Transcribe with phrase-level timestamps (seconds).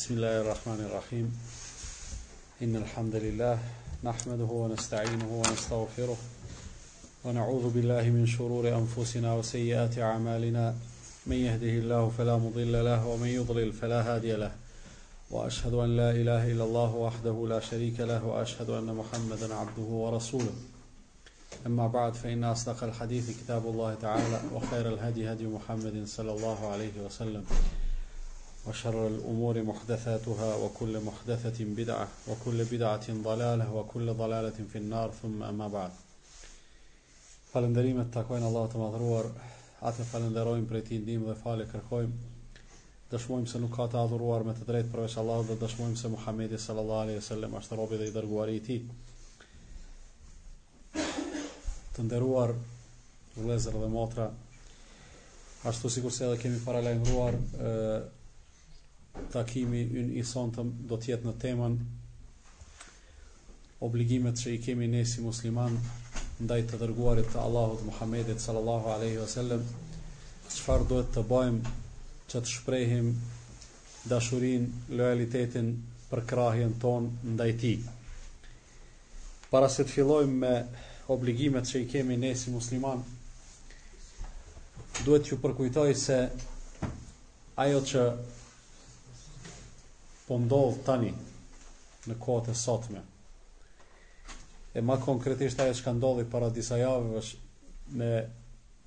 [0.00, 1.38] بسم الله الرحمن الرحيم
[2.62, 3.58] إن الحمد لله
[4.04, 6.16] نحمده ونستعينه ونستغفره
[7.24, 10.74] ونعوذ بالله من شرور أنفسنا وسيئات أعمالنا
[11.26, 14.52] من يهده الله فلا مضل له ومن يضلل فلا هادي له
[15.30, 21.66] وأشهد أن لا إله إلا الله وحده لا شريك له وأشهد أن محمدا عبده ورسوله
[21.66, 27.04] أما بعد فإن أصدق الحديث كتاب الله تعالى وخير الهدي هدي محمد صلى الله عليه
[27.06, 27.44] وسلم
[28.66, 35.68] وشر الأمور محدثاتها وكل محدثة بدعة وكل بدعة ضلالة وكل ضلالة في النار ثم أما
[35.68, 35.90] بعد
[37.52, 39.32] فلندريم التاكوين الله تمضرور
[39.82, 42.12] عطا se بريتين ديم ذا فالي كرخويم
[43.12, 48.04] të سنوكات عضروار متدريت dhe الله se دشمويم سمحمد صلى الله عليه وسلم dërguari ذا
[48.04, 48.86] يدرقواريتي
[51.94, 52.54] تندروار
[53.36, 54.30] ولزر dhe motra,
[55.64, 58.02] Ashtu sikur se edhe kemi para ë,
[59.32, 61.74] takimi unë i sonë do tjetë në temën
[63.86, 65.76] obligimet që i kemi ne si musliman
[66.44, 69.62] ndaj të dërguarit të Allahut Muhammedit sallallahu alaihi wasallam
[70.48, 71.72] qëfar duhet të bëjmë
[72.30, 73.08] që të shprejhim
[74.12, 75.72] dashurin, lojalitetin
[76.10, 77.80] për krahjen ton ndaj tij.
[79.50, 80.50] para se të fillojmë me
[81.10, 83.00] obligimet që i kemi ne si musliman
[85.04, 86.18] duhet ju përkujtoj se
[87.64, 88.02] ajo që
[90.30, 91.10] po ndodh tani
[92.06, 93.00] në kohët e sotme.
[94.78, 97.22] E ma konkretisht ajo që ka ndodhur para disa javëve
[97.98, 98.10] me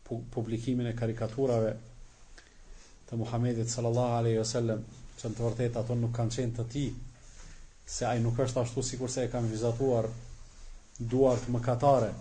[0.07, 1.73] publikimin e karikaturave
[3.09, 4.85] të Muhamedit sallallahu alaihi wasallam,
[5.19, 6.91] që në të vërtetë ato nuk kanë qenë të tij,
[7.91, 10.07] se ai nuk është ashtu sikur se e kanë vizatuar
[11.11, 12.13] duart mëkatare.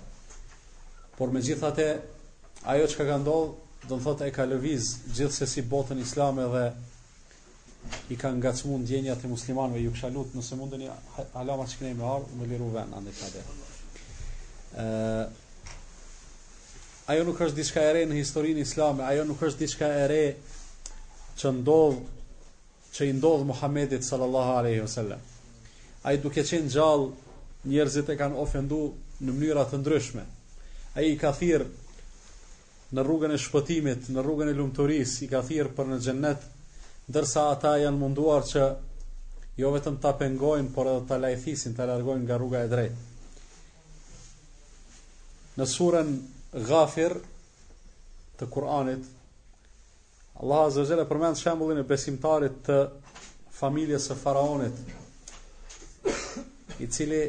[1.15, 1.87] Por me gjithate,
[2.75, 3.55] ajo që ka ndodhur,
[3.87, 6.67] do të thotë e ka lëviz gjithë se si botën islame dhe
[8.13, 10.89] i kanë ngacmuar ndjenjat e muslimanëve ju kisha lut nëse mundeni
[11.35, 13.43] ala ma shkënim me arë me liru vend anë kade.
[14.85, 14.87] ë
[17.13, 20.37] Ajo nuk është diçka e re në historinë islame, ajo nuk është diçka e re
[21.39, 21.99] që ndodh
[22.95, 25.19] që i ndodh Muhamedit sallallahu alaihi wasallam.
[26.07, 27.09] Ai duke qenë gjallë,
[27.67, 30.23] njerëzit e kanë ofenduar në mënyra të ndryshme.
[30.95, 31.67] Ai i ka thirr
[32.95, 36.49] në rrugën e shpëtimit, në rrugën e lumturisë, i ka thirr për në xhennet
[37.11, 38.67] ndërsa ata janë munduar që
[39.59, 43.03] jo vetëm ta pengojnë, por edhe ta lajthisin, ta largojnë nga rruga e drejtë.
[45.59, 46.13] Në surën
[46.71, 47.17] Ghafir
[48.41, 49.09] të Kur'anit,
[50.43, 52.79] Allah azza wajalla përmend shembullin e besimtarit të
[53.59, 54.81] familjes së faraonit,
[56.83, 57.21] i cili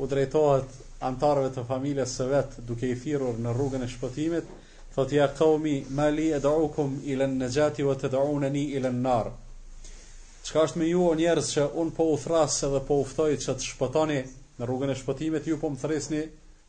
[0.00, 4.52] u drejtohet antarëve të familjes së vet duke i thirrur në rrugën e shpëtimit
[5.00, 9.30] Thot ja qaumi ma li ad'ukum ila an-najati wa tad'unani ila an-nar.
[10.44, 13.36] Çka është me ju o njerëz që un po u thras se po u ftoj
[13.40, 14.18] të shpëtoni
[14.58, 16.20] në rrugën e shpëtimit ju po më thresni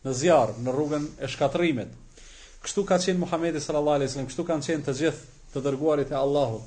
[0.06, 1.92] në zjarr, në rrugën e shkatrimit.
[2.64, 6.22] Kështu ka thënë Muhamedi sallallahu alaihi wasallam, kështu kanë thënë të gjithë të dërguarit e
[6.24, 6.64] Allahut.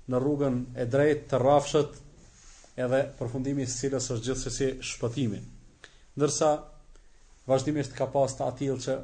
[0.09, 1.93] në rrugën e drejtë të rrafshët,
[2.81, 5.45] edhe përfundimi i cilës është gjithsesi shpëtimi.
[6.19, 6.51] Ndërsa
[7.51, 8.95] vazhdimisht ka pas të atil që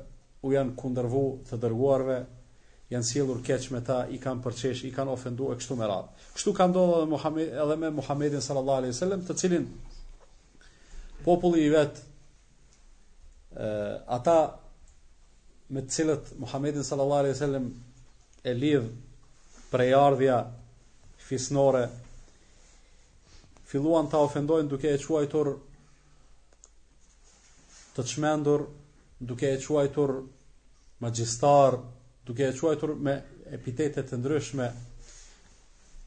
[0.47, 2.19] u janë kundërvu të dërguarve,
[2.93, 6.27] janë sjellur keq me ta, i kanë përqesh, i kanë ofendu e kështu me radhë.
[6.37, 9.67] Kështu ka ndodhur edhe Muhammed edhe me Muhammedin sallallahu alaihi të cilin
[11.27, 11.99] populli i vet
[14.19, 14.37] ata
[15.75, 17.65] me të cilët Muhammedin sallallahu alaihi
[18.47, 20.37] e lidhë prej ardhja
[21.27, 21.89] fisnore
[23.67, 25.57] filluan ta ofendojnë duke e quajtur
[27.97, 28.67] të çmendur
[29.25, 30.13] duke e quajtur
[31.01, 31.79] magjistar,
[32.29, 33.17] duke e quajtur me
[33.57, 34.67] epitete të ndryshme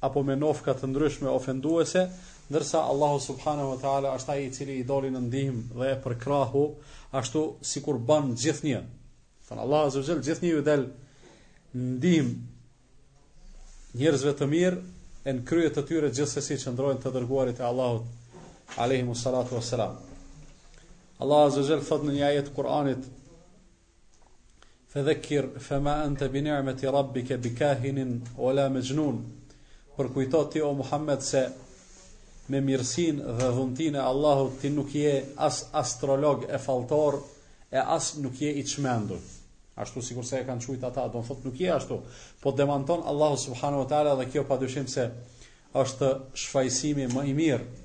[0.05, 2.05] apo me nofka të ndryshme ofenduese,
[2.49, 5.97] ndërsa Allahu subhanahu wa taala është ai i cili i doli në ndihmë dhe e
[6.05, 6.63] përkrahu
[7.19, 8.83] ashtu sikur ban gjithnjë.
[9.49, 10.85] Fan Allahu azza wajel gjithnjë i dal
[11.73, 12.35] ndihm
[13.97, 14.79] njerëzve të mirë
[15.29, 19.97] e në kryet të tyre gjithsesi që ndrojnë të dërguarit e Allahut alayhi salatu wassalam.
[21.23, 23.07] Allah azza jall thot në një ajet të Kuranit
[24.93, 27.99] Fadhkir fama anta bi bikahinin rabbika bikahin
[28.43, 29.19] wala majnun
[29.97, 31.41] Për kujto ti o Muhammed se
[32.53, 35.11] me mirësinë dhe dhuntinë e Allahut ti nuk je
[35.47, 37.19] as astrolog e falltor
[37.69, 39.19] e as nuk je i çmendur
[39.75, 41.99] ashtu sikur se e kanë thujt ata do thot nuk je ashtu
[42.41, 45.09] po demanton Allahu subhanahu wa taala dhe kjo padyshim se
[45.83, 46.09] është
[46.45, 47.78] shfaqësimi më i mirë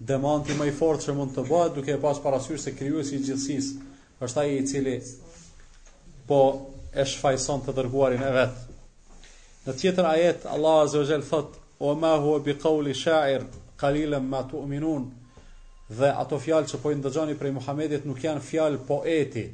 [0.00, 3.88] demanti më i fortë që mund të bëhet duke pas parasysh se krijuesi i gjithësisë
[4.24, 4.94] është ai i cili
[6.28, 6.38] po
[6.96, 8.54] e shfaqson të dërguarin e vet.
[9.66, 13.44] Në tjetër ajet Allah azza wa jall thot: "O ma huwa bi qawli sha'ir
[13.80, 15.10] qalilan ma tu'minun."
[15.98, 19.44] Dhe ato fjalë që po i ndëgjoni prej Muhamedit nuk janë fjalë poeti.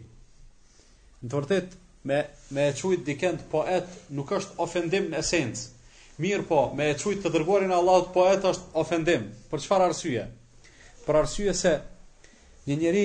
[1.22, 1.75] Në të vërtetë,
[2.06, 2.19] me
[2.54, 5.66] me e quajt dikën poet nuk është ofendim në esencë.
[6.25, 9.25] Mirë po, me e qujtë të dërguarin Allahut, po e është ofendim.
[9.51, 10.23] Për qëfar arsye?
[11.07, 11.73] Për arsye se
[12.71, 13.03] një njeri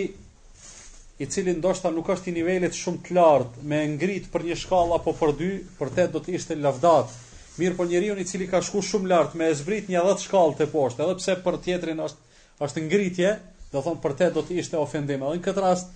[1.19, 4.95] i cili ndoshta nuk është i nivelit shumë të lartë me ngrit për një shkallë
[4.99, 5.49] apo për dy,
[5.81, 7.11] për te do të ishte lavdat.
[7.59, 10.69] Mirë po njeriu i cili ka shku shumë lart me zbrit një dhjetë shkallë të
[10.77, 12.29] poshtë, edhe pse për tjetrin është
[12.67, 13.33] është ngritje,
[13.73, 15.23] do thon për te do të ishte ofendim.
[15.27, 15.91] Edhe në këtë rast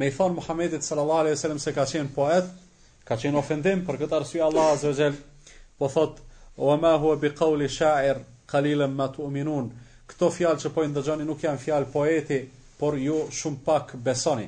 [0.00, 2.46] me i thon Muhamedit sallallahu alejhi dhe sellem se ka qenë poet,
[3.04, 5.12] ka qenë ofendim për këtë arsye Allah azza
[5.78, 9.70] po thotë O ma huwa bi kauli sha'ir Kalilem ma tu'minun.
[10.06, 12.38] Kto fjalë që po i ndëgjoni nuk janë fjalë poeti,
[12.78, 14.46] por ju shumë pak besoni.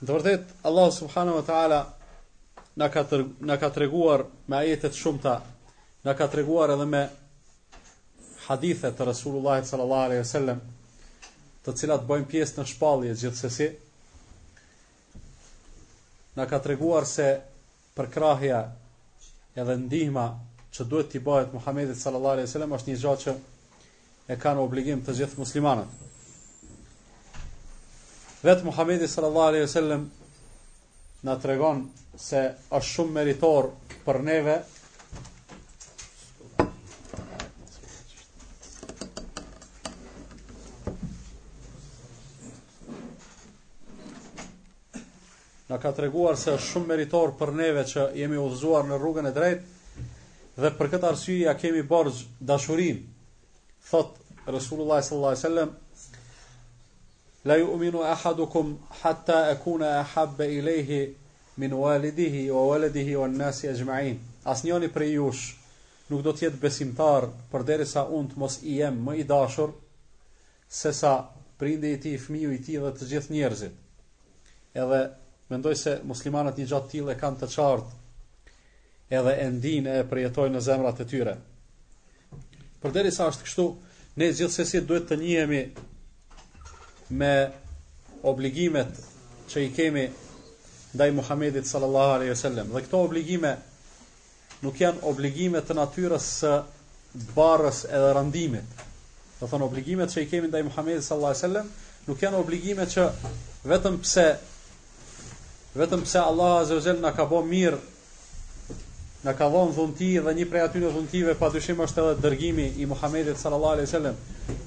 [0.00, 1.80] Dhe vërtet Allah subhanahu wa ta'ala
[2.76, 3.04] na ka
[3.40, 5.36] na ka treguar me ajete të shumta,
[6.04, 7.02] na ka treguar edhe me
[8.46, 10.60] hadithe të Rasulullah sallallahu alaihi wasallam,
[11.64, 13.68] të cilat bëjnë pjesë në shpallje gjithsesi.
[16.36, 17.28] Na ka treguar se
[17.94, 18.62] përkrahja
[19.60, 20.22] Edhe ndihma
[20.74, 23.32] që duhet t'i bëhet Muhamedit sallallahu alejhi dhe sellem është një gjë që
[24.32, 25.90] e kanë obligim të gjithë muslimanët.
[28.48, 30.02] Vet Muhamedi sallallahu alejhi dhe sellem
[31.28, 31.78] na tregon
[32.28, 32.40] se
[32.78, 33.64] është shumë meritor
[34.06, 34.56] për neve
[45.72, 49.36] na ka treguar se është shumë meritor për neve që jemi udhëzuar në rrugën e
[49.36, 49.64] drejtë
[50.62, 52.16] dhe për këtë arsye ja kemi borx
[52.50, 53.00] dashurinë.
[53.88, 54.10] Thot
[54.54, 55.70] Resulullah sallallahu alaihi wasallam
[57.48, 58.66] La yu'minu ahadukum
[59.00, 61.00] hatta akuna ahabba ilayhi
[61.58, 64.18] min walidihi wa waladihi wan nas ajma'in.
[64.46, 65.42] Asnjëri prej jush
[66.10, 67.22] nuk do të jetë besimtar
[67.54, 69.70] përderisa unë të mos i jem më i dashur
[70.70, 71.14] se sa
[71.58, 73.74] prindi i tij, fëmiu i tij dhe të gjithë njerëzit.
[74.84, 75.00] Edhe
[75.52, 78.52] Mendoj se muslimanët një gjatë tjilë e kanë të qartë
[79.18, 81.34] edhe endin e përjetojnë në zemrat e tyre.
[82.80, 83.64] Për deri sa është kështu,
[84.18, 85.58] ne gjithsesi duhet të njemi
[87.20, 87.34] me
[88.32, 88.96] obligimet
[89.52, 90.06] që i kemi
[90.96, 92.72] ndaj Muhamedit sallallahu alaihi wasallam.
[92.72, 93.50] Dhe këto obligime
[94.64, 96.54] nuk janë obligime të natyrës së
[97.36, 98.82] barrës edhe randimit.
[99.36, 101.70] Do thon obligimet që i kemi ndaj Muhamedit sallallahu alaihi wasallam
[102.08, 103.06] nuk janë obligime që
[103.74, 104.26] vetëm pse
[105.74, 107.76] vetëm pse Allahu Azza wa Jall na ka bën mirë,
[109.24, 113.38] na ka dhënë vëmendje dhe një prej atyre vëmendjeve padyshim është edhe dërgimi i Muhamedit
[113.40, 114.16] Sallallahu Alaihi Wasallam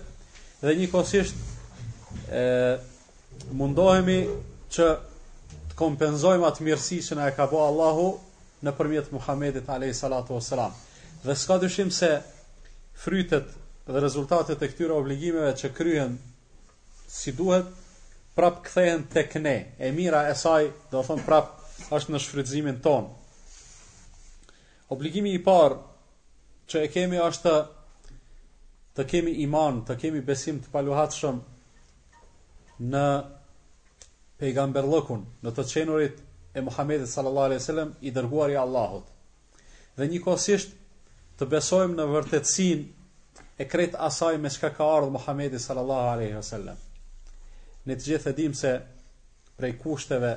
[0.63, 1.43] dhe njëkohësisht
[2.31, 2.45] ë
[3.59, 4.21] mundohemi
[4.77, 4.89] që
[5.73, 8.07] të kompenzojmë atë mirësi që na e ka bërë Allahu
[8.63, 10.71] nëpërmjet Muhamedit Alayhi Salatu Wassalam.
[11.23, 12.23] Dhe s'ka dyshim se
[12.99, 13.47] frytet
[13.87, 16.17] dhe rezultatet e këtyre obligimeve që kryhen
[17.17, 17.69] si duhet,
[18.35, 19.57] prap kthehen tek ne.
[19.79, 21.53] E mira e saj, do të them prap
[21.99, 23.07] është në shfrytëzimin ton.
[24.91, 25.79] Obligimi i parë
[26.73, 27.55] që e kemi është të,
[28.99, 31.39] të kemi iman, të kemi besim të paluhatshëm
[32.91, 33.07] në
[34.43, 36.19] pejgamberllokun, në të qenurit
[36.59, 39.05] e Muhamedit sallallahu alaihi wasallam i dërguari i Allahut.
[39.97, 40.79] Dhe njëkohësisht
[41.39, 42.83] të besojmë në vërtetësin
[43.63, 46.79] e kretë asaj me shka ka ardhë Muhammedi sallallahu aleyhi sallam.
[47.87, 48.73] Në të gjithë e se
[49.57, 50.33] prej kushteve,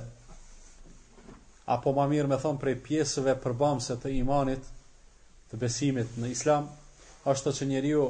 [1.76, 4.64] apo ma mirë me thonë prej pjesëve përbamse të imanit,
[5.52, 6.70] të besimit në islam,
[7.32, 8.06] është që njeri ju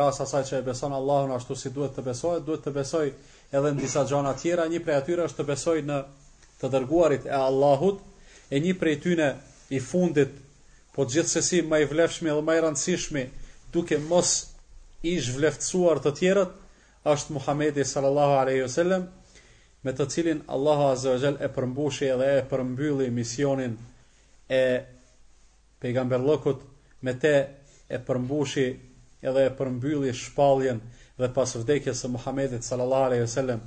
[0.00, 3.06] asaj që e beson Allahun ashtu si duhet të besoj, duhet të besoj
[3.52, 6.02] edhe në disa gjana tjera, një prej atyre është të besoj në
[6.60, 8.00] të dërguarit e Allahut,
[8.54, 9.26] e një prej tyne
[9.70, 10.36] i fundit
[11.00, 13.20] po gjithsesi më i vlefshmi dhe më i rëndësishmi
[13.72, 14.30] duke mos
[15.08, 16.50] i zhvlefcuar të tjerët
[17.08, 19.06] është Muhamedi sallallahu alaihi wasallam
[19.86, 23.78] me të cilin Allahu azza wa jall e përmbushi edhe e përmbylli misionin
[24.58, 24.60] e
[25.80, 26.68] pejgamberlokut
[27.08, 27.32] me të
[27.96, 28.66] e përmbushi
[29.32, 30.82] edhe e përmbylli shpalljen
[31.22, 33.64] dhe pas vdekjes së Muhamedit sallallahu alaihi wasallam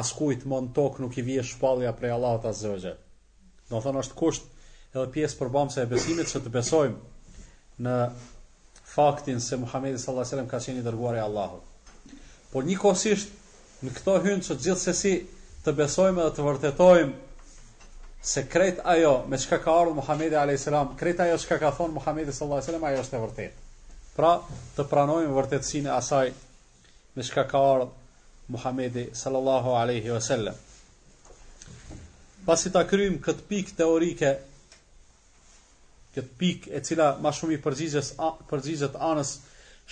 [0.00, 2.98] askujt më në nuk i vije shpallja prej Allahut azza wa jall.
[3.68, 4.52] Do thonë është kusht
[5.02, 7.94] edhe pjesë përbamëse e besimit që të besojmë në
[8.94, 10.34] faktin se Muhammedi s.a.s.
[10.52, 11.64] ka qeni dërguar e Allahot.
[12.52, 13.32] Por një kosisht
[13.84, 15.14] në këto hynë që gjithë se si
[15.64, 20.68] të besojmë edhe të vërtetojmë se kretë ajo me qka ka ardhë Muhammedi a.s.
[21.00, 22.70] kretë ajo qka ka thonë Muhammedi s.a.s.
[22.70, 23.60] ajo është e vërtet.
[24.14, 24.36] Pra
[24.76, 26.30] të pranojmë vërtetësine asaj
[27.18, 27.92] me qka ka ardhë
[28.54, 30.56] Muhammedi s.a.s.
[32.46, 34.36] Pasi ta krymë këtë pikë teorike
[36.14, 38.10] këtë pik e cila më shumë i përzihet
[38.50, 39.34] përzihet anës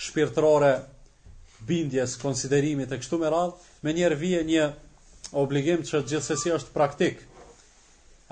[0.05, 0.69] shpirtërore
[1.67, 3.53] bindjes, konsiderimit e kështu me radhë,
[3.85, 4.63] me njerë vije një
[5.41, 7.21] obligim që gjithsesi është praktik.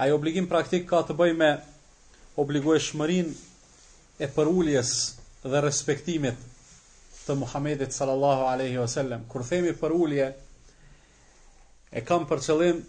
[0.01, 1.51] Ajo obligim praktik ka të bëj me
[2.41, 3.29] obligu e shmërin
[4.23, 4.91] e përulljes
[5.45, 6.39] dhe respektimit
[7.27, 9.23] të Muhammedit sallallahu aleyhi wasallam.
[9.31, 10.31] Kur themi përullje,
[11.91, 12.81] e kam për qëllim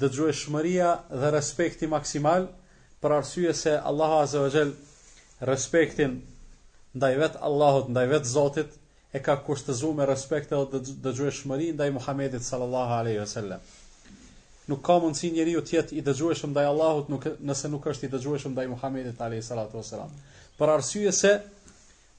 [0.00, 2.46] dhe e shmëria dhe respekti maksimal,
[3.04, 4.72] për arsye se Allahu Azza wa Jell
[5.50, 6.16] respektin
[6.92, 8.74] ndaj vet Allahut, ndaj vet Zotit
[9.16, 13.62] e ka kushtëzuar me respekt edhe dëgjueshmëri ndaj Muhamedit sallallahu alaihi wasallam.
[14.70, 18.12] Nuk ka mundësi njeriu të jetë i dëgjueshëm ndaj Allahut nuk, nëse nuk është i
[18.16, 20.12] dëgjueshëm ndaj Muhamedit alaihi salatu wasallam.
[20.60, 21.32] Për arsye se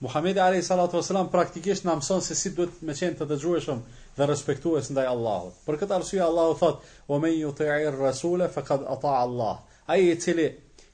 [0.07, 3.83] Muhamedi alaihi salatu wasallam praktikisht na mëson se si duhet me qenë të dëgjueshëm
[4.17, 5.61] dhe respektues ndaj Allahut.
[5.67, 10.49] Për këtë arsye Allahu thot: "Wa man yuti'ir rasula faqad ata'a Allah." Ai i cili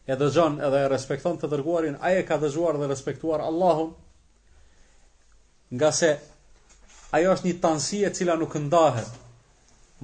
[0.07, 3.89] e dëgjon edhe e respekton të dërguarin, ai e ka dëgjuar dhe respektuar Allahun.
[5.75, 6.09] Nga se
[7.17, 9.09] ajo është një tansi e cila nuk ndahet.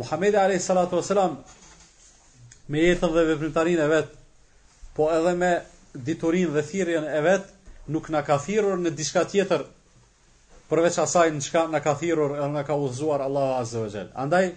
[0.01, 1.37] Muhamedi alayhi salatu vesselam
[2.67, 4.11] me jetën dhe veprimtarinë e vet,
[4.95, 5.53] po edhe me
[6.09, 7.47] diturinë dhe thirrjen e vet,
[7.87, 9.63] nuk na ka thirrur në diçka tjetër
[10.69, 14.09] përveç asaj në qka na ka thirrur edhe na ka udhëzuar Allahu azza wa jall.
[14.23, 14.51] Andaj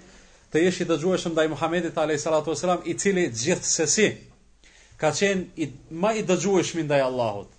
[0.50, 4.08] të jesh i dëgjueshëm ndaj Muhamedit alayhi salatu vesselam i cili gjithsesi
[5.00, 5.66] ka qenë i,
[6.02, 7.50] ma i dëgjueshmi ndaj Allahut,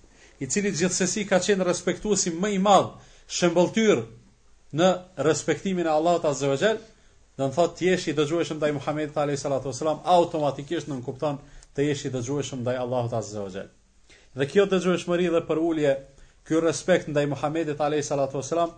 [0.42, 2.88] i cili gjithsesi ka qenë respektuesi më i madh
[3.38, 4.02] shëmbëltyr
[4.80, 4.88] në
[5.26, 6.80] respektimin e Allahut Azza wa Jall,
[7.38, 11.38] në të thotë ti je i dëgjueshëm ndaj Muhamedit Sallallahu Alaihi Wasallam, automatikisht nuk kupton
[11.74, 13.70] të jesh i dëgjueshëm ndaj Allahut Azza wa Jall.
[14.38, 15.94] Dhe kjo dëgjueshmëri dhe për ullje
[16.46, 18.02] ky respekt ndaj Muhamedit Alaihi
[18.34, 18.74] Wasallam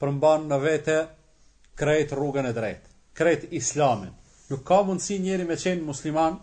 [0.00, 0.96] përmban në vete
[1.76, 2.86] krejt rrugën e drejtë,
[3.20, 4.14] krejt islamin.
[4.50, 6.36] Nuk ka mundësi njeri me qenë musliman,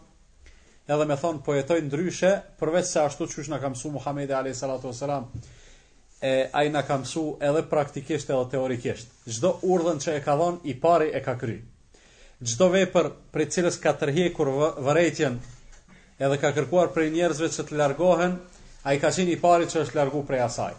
[0.95, 2.29] edhe me thonë po jetoj ndryshe,
[2.61, 5.09] përveç se ashtu qysh në kamësu Muhammedi a.s.
[5.11, 9.11] A i në kamësu edhe praktikisht edhe teorikisht.
[9.27, 11.57] Gjdo urdhën që e ka dhonë, i pari e ka kry.
[12.39, 14.53] Gjdo vepër për cilës ka tërhjekur
[14.87, 15.35] vërejtjen
[16.23, 18.39] edhe ka kërkuar për njerëzve që të largohen,
[18.87, 20.73] a i ka qenë i pari që është largu prej asaj.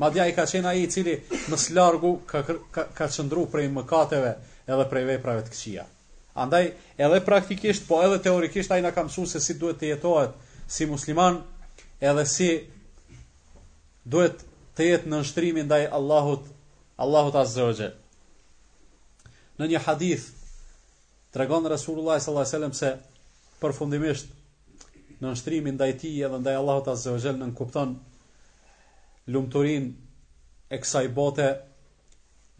[0.00, 4.32] Madja i ka qenë a i cili mës largu ka, ka, ka qëndru prej mëkateve
[4.66, 5.90] edhe prej veprave të këqia.
[6.34, 6.68] Andaj
[6.98, 10.36] edhe praktikisht, po edhe teorikisht ai na ka mësuar se si duhet të jetohet
[10.70, 11.40] si musliman,
[12.00, 12.50] edhe si
[14.14, 14.44] duhet
[14.78, 16.44] të jetë në nështrimi ndaj Allahut,
[17.06, 17.88] Allahut Azzërgje.
[19.58, 20.28] Në një hadith,
[21.34, 22.78] të regonë alaihi s.a.s.
[22.78, 22.92] se
[23.64, 24.30] përfundimisht
[25.20, 27.96] në nështrimi ndaj ti edhe ndaj Allahut Azzërgje në nënkupton
[29.34, 29.90] lumëturin
[30.70, 31.50] e kësaj bote,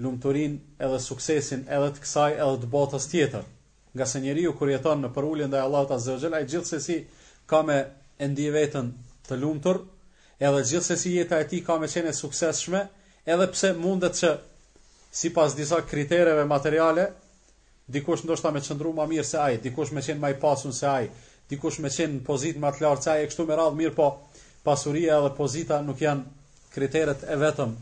[0.03, 3.47] lumëturin edhe suksesin edhe të kësaj edhe të botës tjetër
[3.95, 6.97] nga se njeriu kur jeton në përulje ndaj Allahut Azza wa Jalla, ai gjithsesi
[7.51, 7.77] ka me
[8.27, 8.91] ndi veten
[9.29, 9.81] të lumtur,
[10.41, 12.85] edhe gjithsesi jeta e tij ka me qenë suksesshme,
[13.35, 14.31] edhe pse mundet që
[15.23, 17.09] sipas disa kritereve materiale
[17.97, 20.87] dikush ndoshta më qëndru më mirë se ai, dikush më qenë më i pasur se
[20.87, 21.11] ai,
[21.51, 24.13] dikush më qenë në pozitë më të lartë se ai, kështu me radhë mirë, po
[24.65, 27.73] pasuria edhe pozita nuk janë kriteret e vetëm.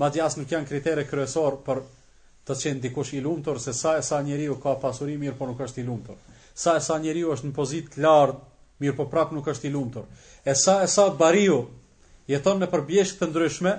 [0.00, 1.82] Madje as nuk janë kritere kryesor për
[2.50, 5.60] të qenë dikush i lumtur se sa e sa njeriu ka pasuri mirë po nuk
[5.60, 6.16] është i lumtur.
[6.54, 8.40] Sa e sa njeriu është në pozitë të lartë
[8.82, 10.08] mirë po prap nuk është i lumtur.
[10.44, 11.60] E sa e sa bariu
[12.28, 13.72] jeton në përbjeshkë të ndryshme,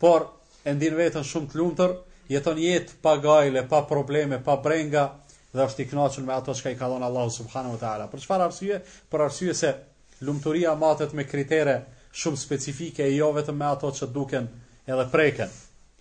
[0.00, 0.28] por
[0.64, 1.96] e ndin vetën shumë të lumtur,
[2.30, 5.04] jeton jetë pa gajle, pa probleme, pa brenga
[5.52, 8.06] dhe është i kënaqur me ato që i ka dhënë Allahu subhanahu wa taala.
[8.12, 8.78] Për çfarë arsye?
[9.10, 9.74] Për arsye se
[10.22, 11.80] lumturia matet me kritere
[12.12, 14.46] shumë specifike e jo vetëm me ato që duken
[14.86, 15.50] edhe preken.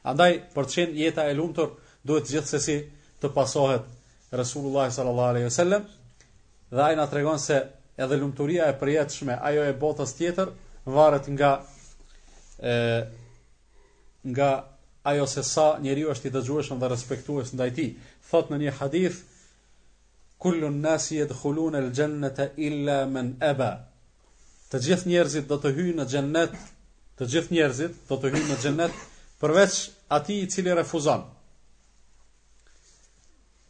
[0.08, 1.72] Andaj për të qenë jeta e lumtur
[2.10, 2.75] duhet gjithsesi
[3.24, 3.88] të pasohet
[4.39, 5.88] Resulullah sallallahu alaihi wasallam
[6.77, 7.58] dhe ai na tregon se
[8.06, 10.53] edhe lumturia e përjetshme ajo e botës tjetër
[10.98, 11.51] varet nga
[12.63, 13.08] ë
[14.34, 14.50] nga
[15.12, 17.89] ajo se sa njeriu është i dëgjueshëm dhe respektues ndaj tij.
[18.29, 19.20] Thot në një hadith
[20.39, 23.72] Kullu nësi e dhullun e lë gjennet e illa men eba.
[24.72, 26.53] Të gjithë njerëzit do të hyjë në gjennet,
[27.20, 29.01] të gjithë njerëzit do të hyjë në gjennet,
[29.39, 29.75] përveç
[30.12, 31.22] ati i cili refuzon.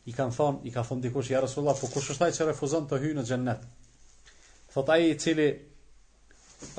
[0.09, 2.87] I kanë thonë, i ka thonë dikush, ja Rasullat, po kush është ai që refuzon
[2.89, 3.65] të hyjë në gjennet?
[4.73, 5.49] Thot ai i cili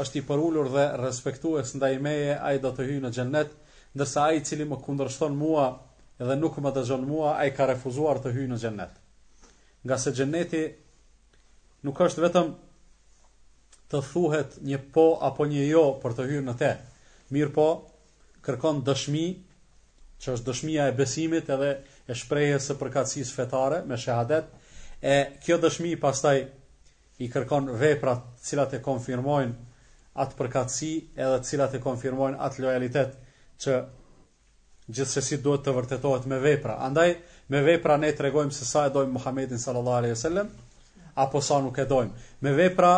[0.02, 3.54] është i përullur dhe respektues ndaj meje, ai do të hyjë në gjennet,
[3.94, 5.68] ndërsa ai i cili më kundërshton mua
[6.20, 8.99] dhe nuk më dëgjon mua, ai ka refuzuar të hyjë në gjennet.
[9.87, 10.64] Nga se gjenneti
[11.87, 12.50] nuk është vetëm
[13.90, 16.75] të thuhet një po apo një jo për të hyrë në te.
[17.35, 17.68] Mirë po,
[18.47, 19.25] kërkon dëshmi,
[20.20, 21.70] që është dëshmia e besimit edhe
[22.12, 24.47] e shprejës së përkatsis fetare me shahadet,
[25.02, 26.37] e kjo dëshmi pastaj
[27.25, 29.87] i kërkon veprat cilat e konfirmojnë
[30.25, 33.16] atë përkatsi edhe cilat e konfirmojnë atë lojalitet
[33.64, 33.78] që
[34.99, 36.76] gjithsesi duhet të vërtetohet me vepra.
[36.88, 37.12] Andaj,
[37.52, 40.49] me vepra ne të regojmë se sa e dojmë Muhammedin sallallahu alaihi sallam,
[41.25, 42.28] apo sa nuk e dojmë.
[42.44, 42.92] Me vepra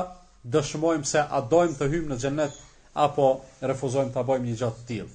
[0.57, 2.61] dëshmojmë se a dojmë të hymë në gjennet,
[3.07, 3.29] apo
[3.73, 5.13] refuzojmë të abojmë një gjatë tjilë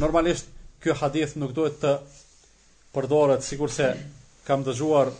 [0.00, 0.48] normalisht
[0.80, 1.94] ky hadith nuk duhet të
[2.96, 3.86] përdoret se
[4.48, 5.10] kam dëgjuar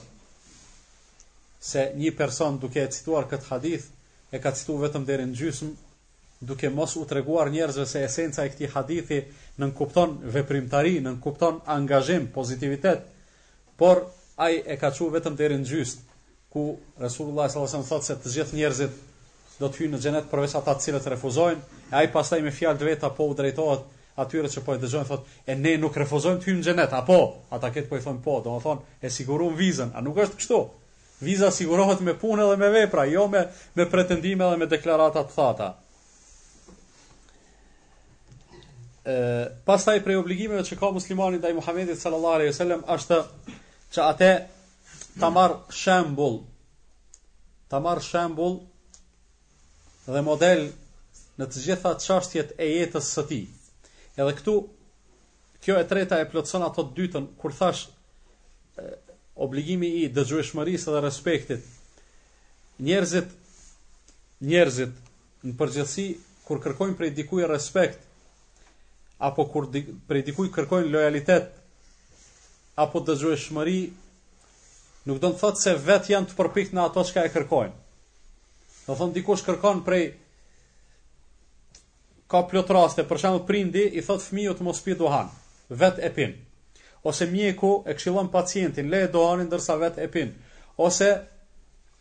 [1.70, 3.90] se një person duke e cituar këtë hadith
[4.34, 5.70] e ka citu vetëm deri në gjysmë
[6.50, 9.18] duke mos u treguar njerëzve se esenca e këtij hadithi
[9.60, 13.02] nën kupton veprimtari, nën kupton angazhim, pozitivitet,
[13.76, 14.00] por
[14.40, 16.08] ai e ka thur vetëm deri në gjysmë
[16.50, 16.62] ku
[16.99, 18.99] Resulullah sallallahu alajhi wasallam thotë se të gjithë njerëzit
[19.60, 22.80] do të hyjnë në xhenet përveç ata të cilët refuzojnë, e ai pastaj me fjalë
[22.80, 23.84] të veta po u drejtohet
[24.20, 27.18] atyre që po e dëgjojnë thotë e ne nuk refuzojmë të hyjmë në xhenet apo
[27.56, 30.58] ata këtë po i thonë po do thonë e siguruam vizën a nuk është kështu
[31.28, 33.42] viza sigurohet me punë dhe me vepra jo me
[33.78, 35.68] me pretendime dhe me deklarata të thata
[39.08, 43.20] ë pastaj prej obligimeve që ka muslimani ndaj Muhamedit sallallahu alejhi wasallam është
[43.94, 44.32] që atë
[45.20, 46.38] ta marr shembull
[47.70, 48.60] ta marr shembull
[50.10, 50.66] dhe model
[51.40, 53.46] në të gjitha çështjet e jetës së tij
[54.18, 54.54] Edhe këtu,
[55.62, 57.84] kjo e treta e plotson ato të dytën, kur thash
[59.46, 61.68] obligimi i dëgjueshmërisë dhe respektit,
[62.88, 63.30] njerëzit,
[64.50, 64.96] njerëzit,
[65.46, 66.08] në përgjithësi,
[66.48, 68.02] kur kërkojnë prej dikuj respekt,
[69.30, 71.48] apo kur di, prej dikuj kërkojnë lojalitet,
[72.84, 73.78] apo dëgjueshmëri,
[75.08, 77.78] nuk do të thotë se vetë janë të përpikt në ato që ka e kërkojnë.
[78.88, 80.04] Do thonë dikush kërkon prej
[82.30, 85.30] ka plot raste, për shembull prindi i thot fëmijës të mos pi duhan,
[85.82, 86.34] vet e pin.
[87.10, 90.30] Ose mjeku e këshillon pacientin le duhanin ndërsa vet e pin.
[90.86, 91.08] Ose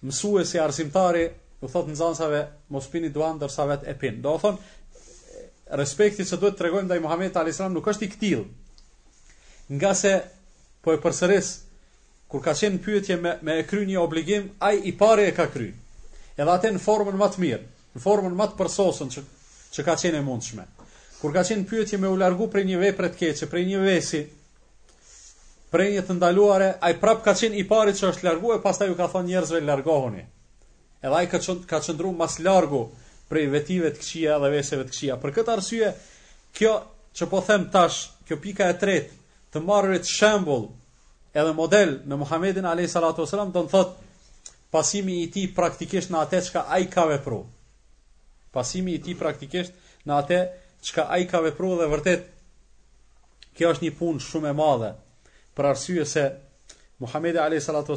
[0.06, 1.24] mësuesi arsimtari
[1.62, 2.42] u thot nxënësave
[2.76, 4.20] mos pini duhan ndërsa vet e pin.
[4.22, 4.60] Do thon
[5.82, 8.46] respekti që duhet të tregojmë ndaj Muhamedit alayhis salam nuk është i kthill.
[9.80, 10.14] Nga se
[10.86, 11.52] po e përsëris
[12.30, 15.74] kur ka qenë pyetje me me e një obligim, ai i parë e ka kryer.
[16.38, 17.62] Edhe atë në formën më të mirë,
[17.96, 19.24] në formën më të përsosur që
[19.74, 20.66] që ka qenë e mundshme.
[21.20, 24.22] Kur ka qenë pyetje me u largu prej një vepre të keqe, prej një vesi,
[25.74, 28.90] prej një të ndaluare, ai prap ka qenë i pari që është largu e pastaj
[28.90, 30.24] u ka thonë njerëzve largohuni.
[31.04, 32.86] Edhe ai ka qenë ka qendruar mas largu
[33.30, 35.20] prej vetive të këqija dhe veseve të këqija.
[35.22, 35.92] Për këtë arsye,
[36.58, 36.74] kjo
[37.16, 39.16] që po them tash, kjo pika e tretë
[39.54, 40.66] të marrit shembull
[41.40, 46.24] edhe model në Muhamedin alayhi salatu wasalam do të thotë pasimi i tij praktikisht në
[46.26, 47.46] atë çka ai ka vepruar
[48.54, 49.74] pasimi i tij praktikisht
[50.06, 50.40] në atë
[50.86, 52.26] çka ai ka vepruar dhe vërtet
[53.58, 54.92] kjo është një punë shumë e madhe
[55.58, 56.26] për arsye se
[57.04, 57.96] Muhamedi alayhi salatu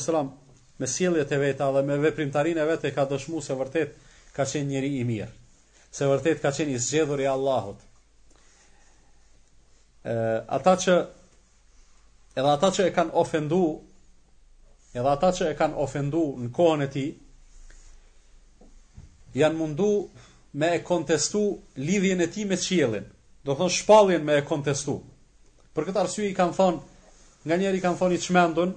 [0.81, 3.95] me sjelljet e veta dhe me veprimtarinë e vetë ka dëshmuar se vërtet
[4.35, 5.31] ka qenë njëri i mirë
[5.93, 7.79] se vërtet ka qenë i zgjedhur i Allahut
[10.05, 10.17] e
[10.59, 10.97] ata që
[12.39, 13.63] edhe ata që e kanë ofendu
[14.95, 17.11] edhe ata që e kanë ofendu në kohën e tij
[19.41, 19.91] janë mundu
[20.53, 23.05] me e kontestu lidhjen e ti me qiellin.
[23.45, 25.01] do thon shpalljen me e kontestu.
[25.75, 26.77] Për këtë arsye i kanë thonë,
[27.49, 28.75] nga njeri kanë thonë i qmendun,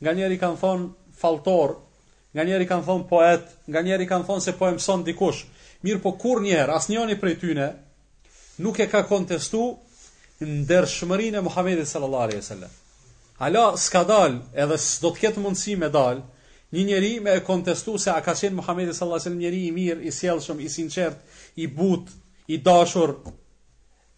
[0.00, 0.84] nga njeri kanë thonë
[1.18, 1.70] faltor,
[2.34, 5.46] nga njeri kanë thonë poet, nga njeri kanë thonë se po e dikush.
[5.82, 7.66] Mirë po kur njerë, as njoni prej tyne,
[8.58, 9.78] nuk e ka kontestu
[10.40, 12.70] në dërshmërin e Muhammedit sallallari e sallam.
[13.38, 16.22] Ala s'ka dal, edhe s'do t'ket mundësi me dal,
[16.74, 19.72] Një njeri me e kontestu se a ka qenë Muhammed sallallahu alaihi wasallam njeri i
[19.74, 21.18] mirë, i sjellshëm, i sinqert,
[21.64, 22.08] i but,
[22.50, 23.12] i dashur,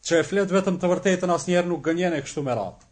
[0.09, 2.87] që e flet vetëm të vërtetën asnjëherë nuk gënjen e kështu me radhë.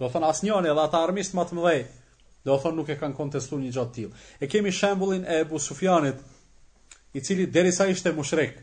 [0.00, 1.82] Do thon asnjëri edhe ata armist më të mëdhej,
[2.48, 4.20] do thon nuk e kanë kontestuar një gjë të tillë.
[4.40, 6.22] E kemi shembullin e Abu Sufjanit,
[7.12, 8.54] i cili derisa ishte mushrik.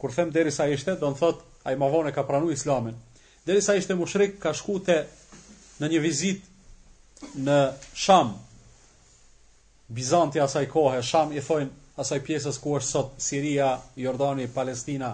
[0.00, 2.96] Kur them derisa ishte, do thot ai më vonë ka pranuar Islamin.
[3.44, 4.98] Derisa ishte mushrik ka shkuar te
[5.84, 7.58] në një vizitë në
[8.04, 8.32] Sham,
[9.92, 11.68] Bizanti asaj kohë, Sham i thoin
[12.00, 15.10] asaj pjesës ku është sot Siria, Jordani, Palestina,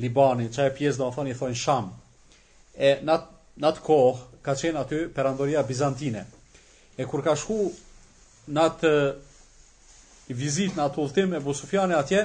[0.00, 1.90] Libani, çaj pjesë do të thonë i thoin Sham.
[2.74, 3.26] E nat
[3.64, 6.22] nat kohë ka qenë aty perandoria bizantine.
[6.96, 7.58] E kur ka shku
[8.56, 8.80] nat
[10.30, 12.24] vizit në atë udhtim e Busufiani atje,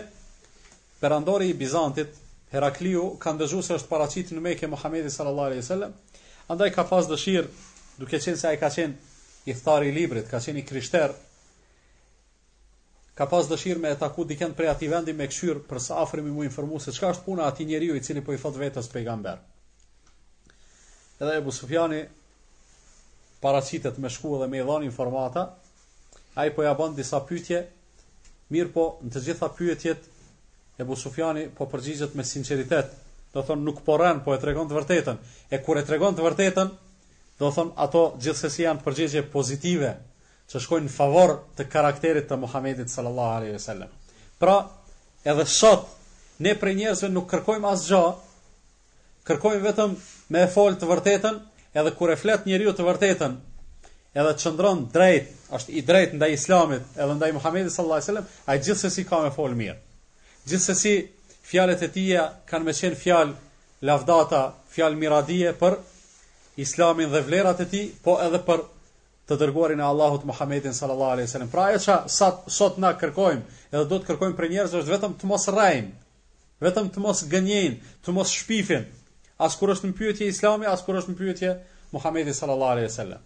[1.04, 2.16] perandori i Bizantit
[2.54, 5.92] Herakliu ka ndëzhuar se është paraqitur në Mekë Muhamedi sallallahu alaihi wasallam.
[6.48, 7.48] Andaj ka pas dëshirë
[8.00, 9.09] duke qenë se ai ka qenë
[9.50, 11.14] i thtari i librit, ka qenë i krishter,
[13.18, 16.32] ka pas dëshirë me e taku dikend prej ati vendi me këshyrë për sa afrimi
[16.36, 18.90] mu informu se qka është puna ati njeri ju i cili po i thot vetës
[18.94, 19.42] pejgamber.
[21.20, 22.04] Edhe Ebu Sufjani
[23.44, 25.48] paracitet me shku edhe me i dhoni informata,
[26.38, 27.64] a i po ja abon disa pytje,
[28.54, 30.08] mirë po në të gjitha pyetjet
[30.86, 32.94] Ebu Sufjani po përgjigjet me sinceritet,
[33.34, 35.18] do thonë nuk porren, po e tregon të vërtetën,
[35.50, 36.72] e kur e tregon të vërtetën,
[37.40, 39.94] do thonë ato gjithsesi janë përgjigje pozitive
[40.52, 43.92] që shkojnë në favor të karakterit të Muhamedit sallallahu alaihi wasallam.
[44.42, 44.56] Pra,
[45.24, 45.86] edhe sot
[46.44, 48.02] ne për njerëzve nuk kërkojmë asgjë,
[49.30, 49.94] kërkojmë vetëm
[50.36, 51.38] me fol të vërtetën,
[51.78, 53.38] edhe kur e flet njeriu të vërtetën,
[54.20, 58.58] edhe çndron drejt, është i drejtë ndaj Islamit, edhe ndaj Muhamedit sallallahu alaihi wasallam, ai
[58.66, 59.78] gjithsesi ka me fol mirë.
[60.50, 60.96] Gjithsesi
[61.54, 63.38] fjalët e tija kanë me qenë fjalë
[63.86, 65.78] lavdata, fjalë miradije për
[66.62, 68.66] islamin dhe vlerat e tij, po edhe për
[69.30, 71.52] të dërguarin e Allahut Muhammedin sallallahu alaihi wasallam.
[71.54, 73.42] Pra ajo sa sot na kërkojmë,
[73.72, 75.92] edhe do të kërkojmë për njerëz është vetëm të mos rrajm,
[76.68, 78.88] vetëm të mos gënjejnë, të mos shpifin.
[79.40, 81.54] As kur është në pyetje Islami, as kur është në pyetje
[81.94, 83.22] Muhammedi sallallahu alaihi wasallam.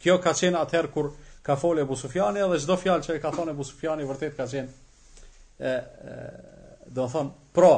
[0.00, 1.10] Kjo ka qenë atëherë kur
[1.46, 4.46] ka folë Abu Sufjani dhe çdo fjalë që e ka thonë Abu Sufjani vërtet ka
[4.54, 4.72] qenë
[5.60, 5.76] ë
[6.94, 7.72] do të thon pro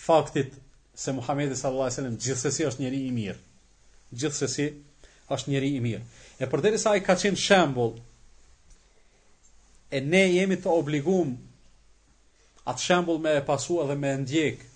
[0.00, 0.59] faktit
[1.00, 3.38] se Muhamedi sallallahu alaihi wasallam gjithsesi është njeriu i mirë.
[4.20, 4.64] Gjithsesi
[5.32, 6.00] është njeriu i mirë.
[6.44, 7.94] E përderisa sa ai ka qenë shembull
[9.96, 11.30] e ne jemi të obliguar
[12.72, 14.66] atë shembull me e pasu edhe me e ndjek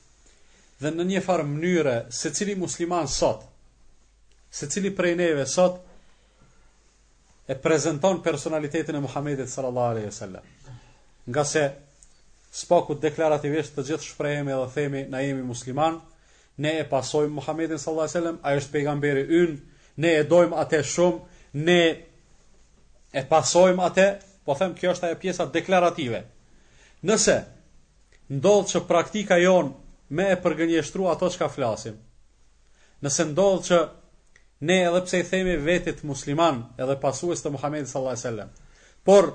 [0.80, 3.44] dhe në një farë mënyre se cili musliman sot
[4.54, 5.76] se cili prej neve sot
[7.52, 10.72] e prezenton personalitetin e Muhammedit sallallahu alaihi wasallam
[11.28, 11.68] nga se
[12.64, 16.00] spaku deklarativisht të gjithë shprehemi dhe themi na jemi musliman
[16.56, 19.56] ne e pasojmë Muhammedin sallallahu alaihi wasallam, ai është pejgamberi ynë,
[20.04, 21.80] ne e dojmë atë shumë, ne
[23.20, 24.06] e pasojmë atë,
[24.46, 26.20] po them kjo është ajo pjesa deklarative.
[27.06, 27.36] Nëse
[28.32, 29.72] ndodh që praktika jon
[30.10, 31.96] me e përgënjeshtrua ato që ka flasim,
[33.02, 33.78] nëse ndodh që
[34.64, 39.32] ne edhe pse i themi vetit musliman edhe pasues të Muhammedin sallallahu alaihi wasallam, por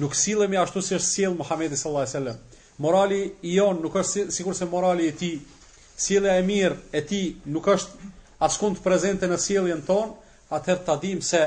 [0.00, 2.44] nuk sillemi ashtu si është sjell Muhammedi sallallahu alaihi wasallam.
[2.82, 5.36] Morali i jon nuk është sigurisht se morali i tij
[5.96, 7.20] sjellja e mirë e ti
[7.54, 8.10] nuk është
[8.44, 10.12] askund prezente në sjelljen tonë,
[10.54, 11.44] atëherë ta dim se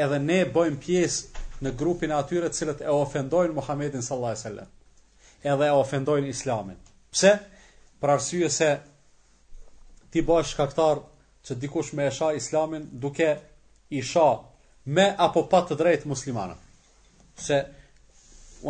[0.00, 4.44] edhe ne bëjmë pjesë në grupin e atyre të cilët e ofendojnë Muhamedit sallallahu alaihi
[4.44, 4.70] wasallam.
[5.42, 6.78] Edhe e ofendojnë Islamin.
[7.12, 7.32] Pse?
[8.02, 8.70] Për arsye se
[10.12, 11.00] ti bash shkaktar
[11.46, 13.30] që dikush me e Islamin duke
[13.90, 14.28] i sha
[14.84, 16.58] me apo pa të drejtë muslimanët.
[17.38, 17.62] Se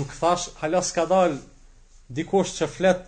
[0.00, 1.36] nuk thash halas ka dal
[2.18, 3.04] dikush që flet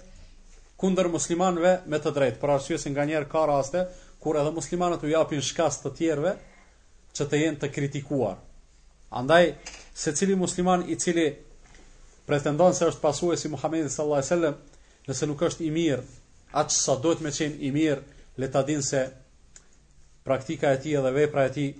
[0.80, 2.40] kundër muslimanëve me të drejtë.
[2.40, 3.82] Për arsye se nganjëherë ka raste
[4.20, 6.34] kur edhe muslimanët u japin shkas të tjerëve
[7.16, 8.36] që të jenë të kritikuar.
[9.20, 9.50] Andaj
[10.00, 11.26] se cili musliman i cili
[12.28, 14.56] pretendon se është pasuesi Muhamedit sallallahu alajhi wasallam,
[15.08, 16.04] nëse nuk është i mirë,
[16.60, 18.04] atë sa duhet me qenë i mirë,
[18.40, 19.02] le ta dinë se
[20.24, 21.70] praktika e tij dhe vepra e tij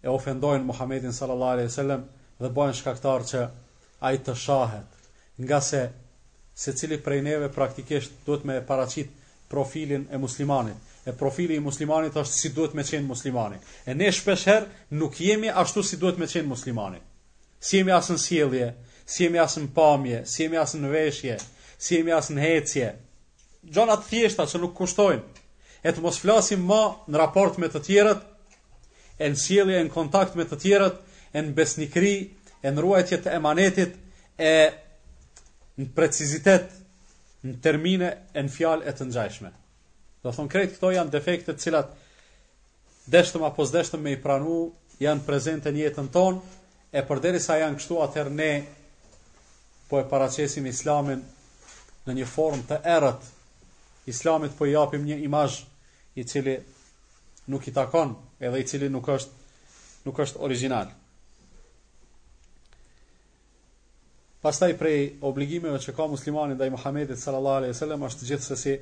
[0.00, 1.96] e ofendojnë Muhamedit sallallahu alejhi dhe
[2.38, 3.40] dhe bëhen shkaktar që
[4.06, 4.86] ai të shahet.
[5.38, 5.80] Nga se
[6.58, 9.10] secili prej neve praktikisht duhet me paraqit
[9.50, 10.76] profilin e muslimanit.
[11.08, 13.58] E profili i muslimanit është si duhet me qenë muslimani.
[13.86, 14.66] E ne shpesh herë
[15.00, 17.00] nuk jemi ashtu si duhet me qenë muslimani.
[17.60, 18.68] Si jemi as në sjellje,
[19.06, 21.38] si jemi as në pamje, si jemi as në veshje,
[21.78, 22.92] si jemi as në hecje.
[23.64, 25.37] Gjona të thjeshta që nuk kushtojnë,
[25.86, 28.24] e të mos flasim ma në raport me të tjerët,
[29.18, 30.98] e në sjeli e në kontakt me të tjerët,
[31.34, 32.12] e në besnikri,
[32.66, 33.94] e në ruajtje të emanetit,
[34.38, 34.52] e
[35.78, 36.70] në precizitet,
[37.46, 39.50] në termine, e në fjal e të nxajshme.
[40.24, 41.92] Do thonë krejt, këto janë defektet cilat
[43.14, 44.56] deshtëm apo zdeshtëm me i pranu,
[45.02, 46.40] janë prezente një jetën tonë,
[46.98, 48.50] e përderi sa janë kështu atër ne,
[49.88, 51.22] po e paracesim islamin
[52.08, 53.26] në një form të erët,
[54.08, 55.64] islamit po i japim një imazh
[56.18, 56.56] i cili
[57.52, 60.88] nuk i takon edhe i cili nuk është nuk është origjinal.
[64.40, 68.76] Pastaj prej obligimeve që ka muslimani ndaj Muhamedit sallallahu alaihi wasallam është gjithsesi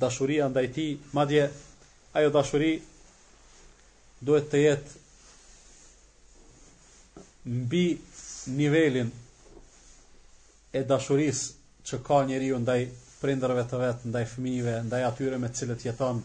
[0.00, 1.46] dashuria ndaj tij, madje
[2.16, 2.70] ajo dashuri
[4.20, 4.98] duhet të jetë
[7.50, 7.84] mbi
[8.58, 9.12] nivelin
[10.76, 11.46] e dashurisë
[11.90, 12.80] që ka njeriu ndaj
[13.20, 16.22] prindërve të vetë, ndaj fëmijëve, ndaj atyre me të cilët jeton,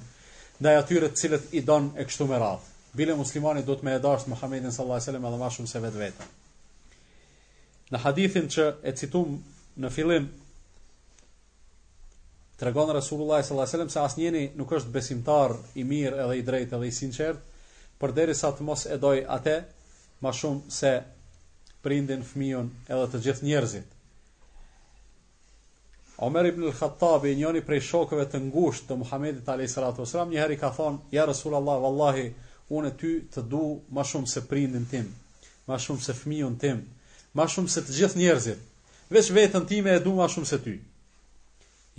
[0.63, 2.71] ndaj atyre të cilët i don e kështu me radhë.
[2.95, 6.27] Bile muslimani duhet me dashur Muhamedit sallallahu alaihi wasallam edhe më shumë se vetvetë.
[7.91, 9.33] Në hadithin që e citum
[9.83, 10.29] në fillim
[12.61, 16.77] tregon Rasulullah sallallahu alaihi wasallam se asnjëri nuk është besimtar i mirë edhe i drejtë
[16.79, 17.41] edhe i sinqert,
[17.99, 19.57] përderisa të mos e ate atë
[20.23, 20.93] më shumë se
[21.85, 23.91] prindin, fëmijën edhe të gjithë njerëzit.
[26.17, 30.57] Omer ibn al-Khattabi, njëri prej shokëve të ngushtë të Muhamedit alayhi salatu një herë i
[30.61, 32.29] ka thonë: "Ja Rasulullah, wallahi,
[32.77, 33.63] unë ty të du
[33.97, 35.09] më shumë se prindin tim,
[35.67, 36.79] më shumë se fëmijën tim,
[37.35, 38.59] më shumë se të gjithë njerëzit.
[39.11, 40.77] Veç vetën time e du më shumë se ty."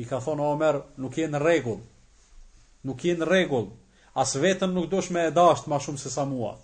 [0.01, 1.81] I ka thonë Omer, "Nuk je në rregull.
[2.89, 3.69] Nuk je në rregull.
[4.15, 6.57] As vetëm nuk dush më e dasht më shumë se sa mua."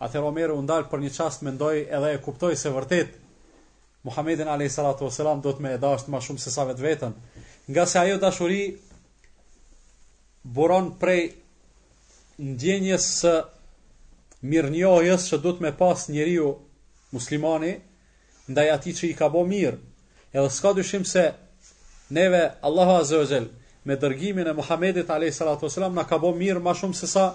[0.00, 3.20] Atëherë Omer u ndal për një çast, mendoi edhe e kuptoi se vërtet
[4.04, 5.08] Muhammedin alayhi salatu
[5.42, 7.12] do të më dashë më shumë se sa vetë vetën.
[7.70, 8.62] Nga se ajo dashuri
[10.56, 11.20] buron prej
[12.48, 13.34] ndjenjes së
[14.50, 16.48] mirënjohjes që duhet me pas njeriu
[17.12, 17.72] muslimani
[18.50, 19.78] ndaj atij që i ka bo mirë.
[20.32, 21.24] Edhe s'ka dyshim se
[22.18, 23.40] neve Allahu azza wa
[23.84, 27.34] me dërgimin e Muhamedit alayhi salatu na ka bërë mirë më shumë se sa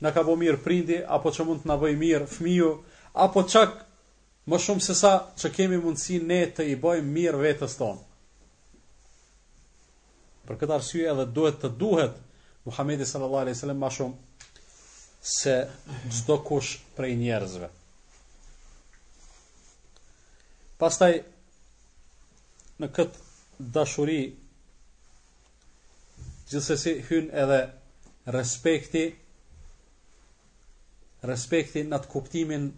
[0.00, 2.80] na ka bërë mirë prindi apo që mund të na bëj mirë fëmiu
[3.26, 3.70] apo çak
[4.46, 8.00] më shumë se sa që kemi mundësi ne të i bëjmë mirë vetës tonë.
[10.44, 12.18] Për këtë arsye edhe duhet të duhet
[12.68, 15.54] Muhamedi sallallahu alaihi wasallam më shumë se
[16.18, 17.68] çdo kush prej njerëzve.
[20.80, 21.12] Pastaj
[22.82, 24.20] në këtë dashuri
[26.50, 27.60] gjithsesi hyn edhe
[28.36, 29.04] respekti
[31.24, 32.68] respekti në të kuptimin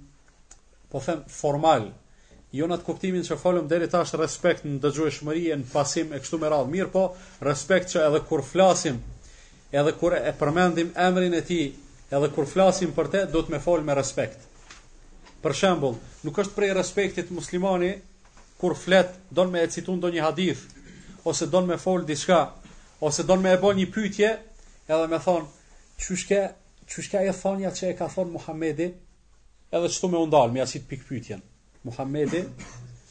[0.91, 1.89] po them formal,
[2.55, 6.21] jo në atë kuptimin që folëm deri tash respekt në dëgjueshmëri e në pasim e
[6.23, 7.07] kështu me radhë mirë, po
[7.47, 9.01] respekt që edhe kur flasim,
[9.73, 11.59] edhe kur e përmendim emrin e ti,
[12.15, 14.47] edhe kur flasim për te, do të me falë me respekt.
[15.43, 18.05] Për shembul, nuk është prej respektit muslimanit
[18.61, 20.63] kur flet, do në me e citun një hadith,
[21.29, 22.41] ose do në me folë diska,
[23.05, 24.31] ose do në me e bo një pytje,
[24.89, 25.51] edhe me thonë,
[26.07, 26.41] qyshke,
[26.95, 28.93] qyshke e thonja që e ka thonë Muhammedi,
[29.75, 31.41] edhe çto më u ndal me asit të pyetjen.
[31.85, 32.43] Muhamedi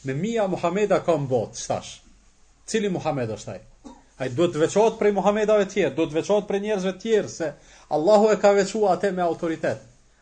[0.06, 2.02] me mia Muhameda ka mbot, thash.
[2.68, 3.60] Cili Muhamedi është ai?
[4.20, 7.32] Ai duhet të veçohet prej Muhamedave të tjerë, duhet të veçohet prej njerëzve të tjerë
[7.32, 7.50] se
[7.92, 9.82] Allahu e ka veçuar atë me autoritet.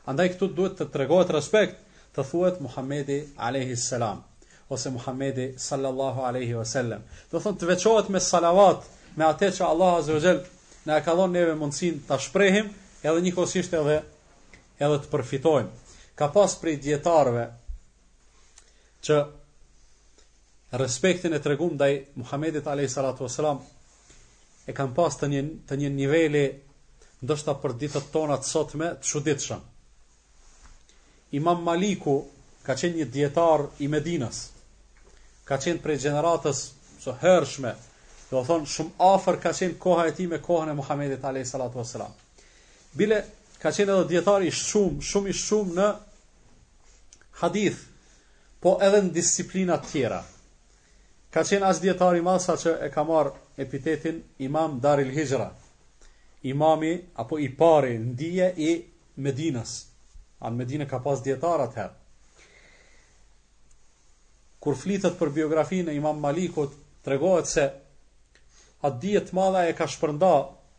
[0.09, 1.77] Andaj këtu duhet të tregohet respekt,
[2.15, 4.23] të thuhet Muhamedi alayhi salam
[4.73, 7.01] ose Muhamedi sallallahu alaihi wasallam.
[7.31, 8.81] Do thon të veçohet me salavat
[9.17, 10.41] me atë që Allahu azza wajel
[10.87, 13.99] na ka dhënë neve mundsinë ta shprehim edhe njëkohësisht edhe
[14.79, 15.71] edhe të përfitojmë
[16.15, 17.45] ka pas prej djetarve
[19.03, 19.17] që
[20.81, 22.97] respektin e të regum dhe i Muhammedit a.s.
[24.67, 26.45] e kam pas të një, të një nivelli
[27.23, 29.59] ndështë për ditët tona të sotme të shuditëshëm.
[31.39, 32.15] Imam Maliku
[32.63, 34.41] ka qenë një djetar i Medinas,
[35.47, 36.59] ka qenë prej generatës
[37.03, 37.71] së hërshme,
[38.29, 42.03] dhe o thonë shumë afer ka qenë koha e ti me kohën e Muhammedit a.s.
[42.93, 43.21] Bile
[43.63, 45.85] ka qenë edhe djetar i shumë, shumë i shumë në
[47.41, 47.77] hadith,
[48.59, 50.17] po edhe në disiplinat tjera.
[51.31, 53.31] Ka qenë ashtë djetar i sa që e ka marë
[53.63, 55.47] epitetin imam Daril Hijra,
[56.43, 56.91] imami
[57.23, 58.71] apo i pari ndije i
[59.23, 59.71] Medinës,
[60.43, 61.93] anë Medinë ka pas djetar atëherë.
[64.59, 66.73] Kur flitet për biografinë e imam Malikut,
[67.03, 67.69] tregohet se
[68.83, 70.33] atë djetë madha e ka shpërnda,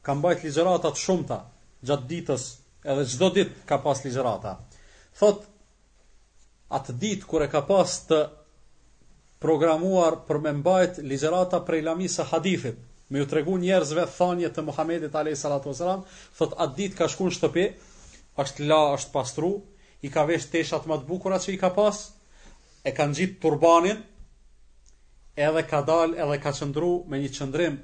[0.05, 1.41] ka mbajt ligeratat shumëta,
[1.85, 2.47] gjatë ditës
[2.93, 4.53] edhe çdo ditë ka pas ligjërata.
[5.19, 5.45] Thot
[6.79, 8.19] atë ditë kur e ka pas të
[9.41, 12.77] programuar për me mbajt ligjërata prej lamis hadithit,
[13.13, 16.05] me ju tregu njerëzve thanje të Muhamedit alayhis salatu wasalam,
[16.37, 17.65] thot atë ditë ka shkuar në shtëpi,
[18.45, 19.51] është la, është pastru,
[20.05, 22.01] i ka vesh teshat më të bukura që i ka pas,
[22.85, 24.01] e ka nxit turbanin,
[25.47, 27.79] edhe ka dal, edhe ka qëndru me një qëndrim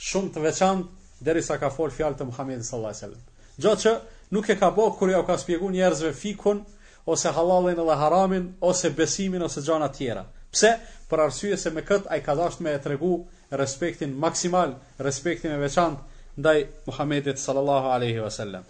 [0.00, 3.26] shumë të veçantë derisa ka fol fjalë të Muhamedit sallallahu alaihi wasallam.
[3.60, 3.92] Gjatë që
[4.30, 6.62] nuk e ka bë kur ja ka shpjeguar njerëzve fikun
[7.06, 10.24] ose halalin dhe haramin ose besimin ose gjëra të tjera.
[10.52, 10.72] Pse?
[11.10, 13.24] Për arsye se me kët ai ka dashur me e tregu
[13.62, 18.62] respektin maksimal, respektin e veçantë ndaj Muhamedit sallallahu alaihi wasallam.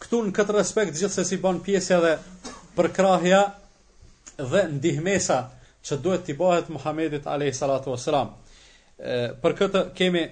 [0.00, 2.14] Ktu në këtë respekt gjithsesi bën pjesë edhe
[2.76, 3.42] përkrahja
[4.40, 5.38] dhe ndihmesa
[5.84, 8.32] që duhet t'i bëhet Muhamedit alayhi salatu wasalam.
[9.44, 10.24] Për këtë kemi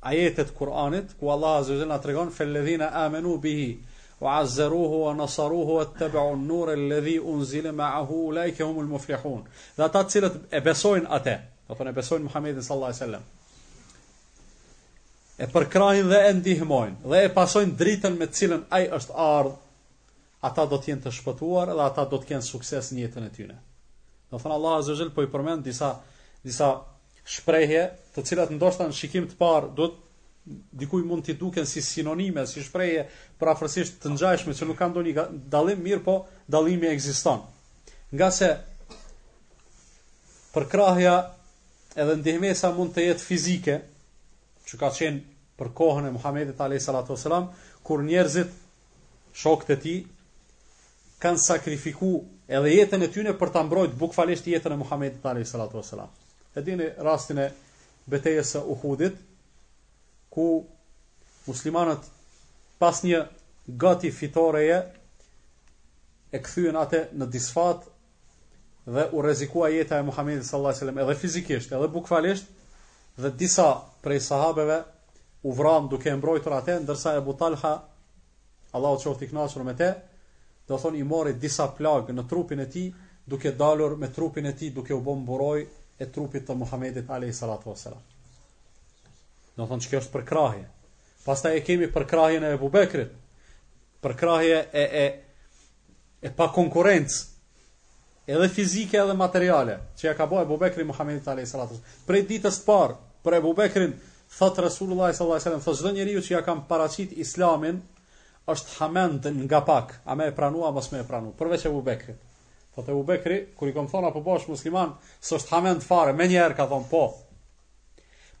[0.00, 3.78] ajetet Kur'anit ku Allah azza wa jalla tregon fel ladhina amanu bihi
[4.20, 9.44] wa azzaruhu wa nasaruhu wa ttaba'u an-nura alladhi unzila ma'ahu ulaika humul muflihun.
[9.76, 11.36] Dhe ata të cilët e besojnë atë,
[11.68, 13.26] do thonë e besojnë Muhamedit sallallahu alaihi wasallam
[15.40, 19.54] e përkrahin dhe e ndihmojnë dhe e pasojnë dritën me të cilën ai është ardh,
[20.44, 23.34] ata do të jenë të shpëtuar dhe ata do të kenë sukses në jetën e
[23.36, 23.58] tyre.
[24.32, 25.94] Do thonë Allahu Azza po i përmend disa
[26.44, 26.72] disa
[27.28, 27.80] shprehje,
[28.14, 30.08] të cilat ndoshta në shikim të parë do të
[30.80, 33.02] dikuj mund t'i duken si sinonime, si shprehje
[33.38, 36.14] për afërsisht të ngjashme që nuk kanë ndonjë dallim mirë, po
[36.54, 37.42] dallimi ekziston.
[38.16, 38.48] Nga se
[40.54, 41.14] përkrahja
[41.94, 43.76] edhe ndihmesa mund të jetë fizike,
[44.66, 45.20] që ka qenë
[45.60, 47.50] për kohën e Muhamedit alayhi salatu wasalam,
[47.86, 48.56] kur njerëzit
[49.42, 50.00] shokët e tij
[51.22, 52.24] kanë sakrifikuar
[52.58, 56.10] edhe jetën e tyre për ta mbrojtë bukfalisht jetën e Muhamedit alayhi salatu wasalam.
[56.52, 57.50] E dini rastin e
[58.10, 59.18] betejës së Uhudit
[60.34, 60.46] ku
[61.46, 62.08] muslimanët
[62.82, 63.20] pas një
[63.84, 64.80] gati fitoreje
[66.34, 67.86] e kthyen atë në disfat
[68.90, 72.50] dhe u rrezikua jeta e Muhamedit sallallahu alajhi wasallam edhe fizikisht edhe bukvalisht
[73.22, 73.68] dhe disa
[74.02, 74.80] prej sahabeve
[75.46, 77.74] u vran duke e mbrojtur atë ndërsa Abu Talha
[78.78, 79.92] Allahu qoftë i kënaqur me te,
[80.66, 82.90] do thonë i mori disa plagë në trupin e tij
[83.26, 85.60] duke dalur me trupin e tij duke u bën mburoj
[86.00, 88.00] e trupit të Muhamedit alayhi salatu wasalam.
[89.58, 90.62] Do thonë çka është për krahje.
[91.26, 93.10] Pastaj e kemi për krahjen e Abu Bekrit.
[94.02, 95.04] Për krahje e e
[96.20, 101.50] e pa konkurrencë edhe fizike edhe materiale që ja ka bue Abu Bekri Muhamedit alayhi
[101.52, 102.00] salatu wasalam.
[102.08, 103.92] Për ditës të parë për Abu Bekrin
[104.38, 107.82] Thot Rasulullah sallallahu alaihi wasallam, thos çdo njeriu që ja kam paraqit Islamin,
[108.54, 111.32] është hamend nga pak, a me e pranua apo s'më e pranua?
[111.40, 112.16] Përveç Abu Bekrit.
[112.74, 114.92] Thot e Bubekri, kur i kom thonë apo bosh musliman,
[115.26, 117.00] së është hamen të fare, me njerë ka thonë po.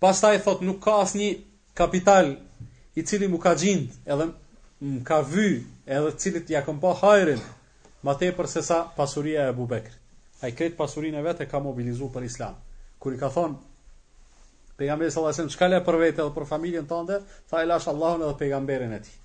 [0.02, 1.30] Pas ta i thot, nuk ka asë një
[1.80, 2.30] kapital
[3.00, 4.28] i cili mu ka gjindë, edhe
[4.86, 5.48] mu ka vy,
[5.86, 7.42] edhe cilit ja kom po hajrin,
[8.06, 9.98] ma te për se sa pasuria e Bubekri.
[10.40, 12.54] A i kretë pasurin e vete ka mobilizu për islam.
[13.02, 13.58] Kur i ka thonë,
[14.80, 17.18] pejgamberi sallallahu alajhi wasallam çka le për vetë edhe për familjen tënde,
[17.50, 19.18] tha i lash Allahun edhe pejgamberin e tij.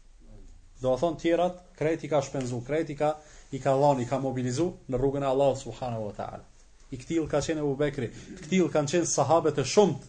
[0.84, 3.14] Do të thon tjerat, kreti ka shpenzu, kreti ka
[3.54, 6.44] i ka dhënë, i ka mobilizuar në rrugën e Allahut subhanahu wa taala.
[6.94, 10.06] I ktill ka qenë Abu Bekri, i ktill kanë qenë sahabët e shumt.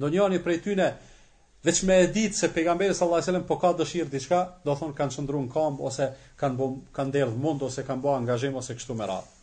[0.00, 0.88] Ndonjëri prej tyre
[1.64, 4.96] veç me e ditë se pejgamberi sallallahu alajhi wasallam po ka dëshirë diçka, do thonë
[4.98, 6.08] kanë çndruar në kamp ose
[6.40, 9.36] kanë bën kanë derdh mund ose kanë bërë angazhim ose kështu me radhë.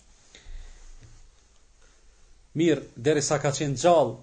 [2.58, 4.18] Mirë, derisa ka qenë gjallë,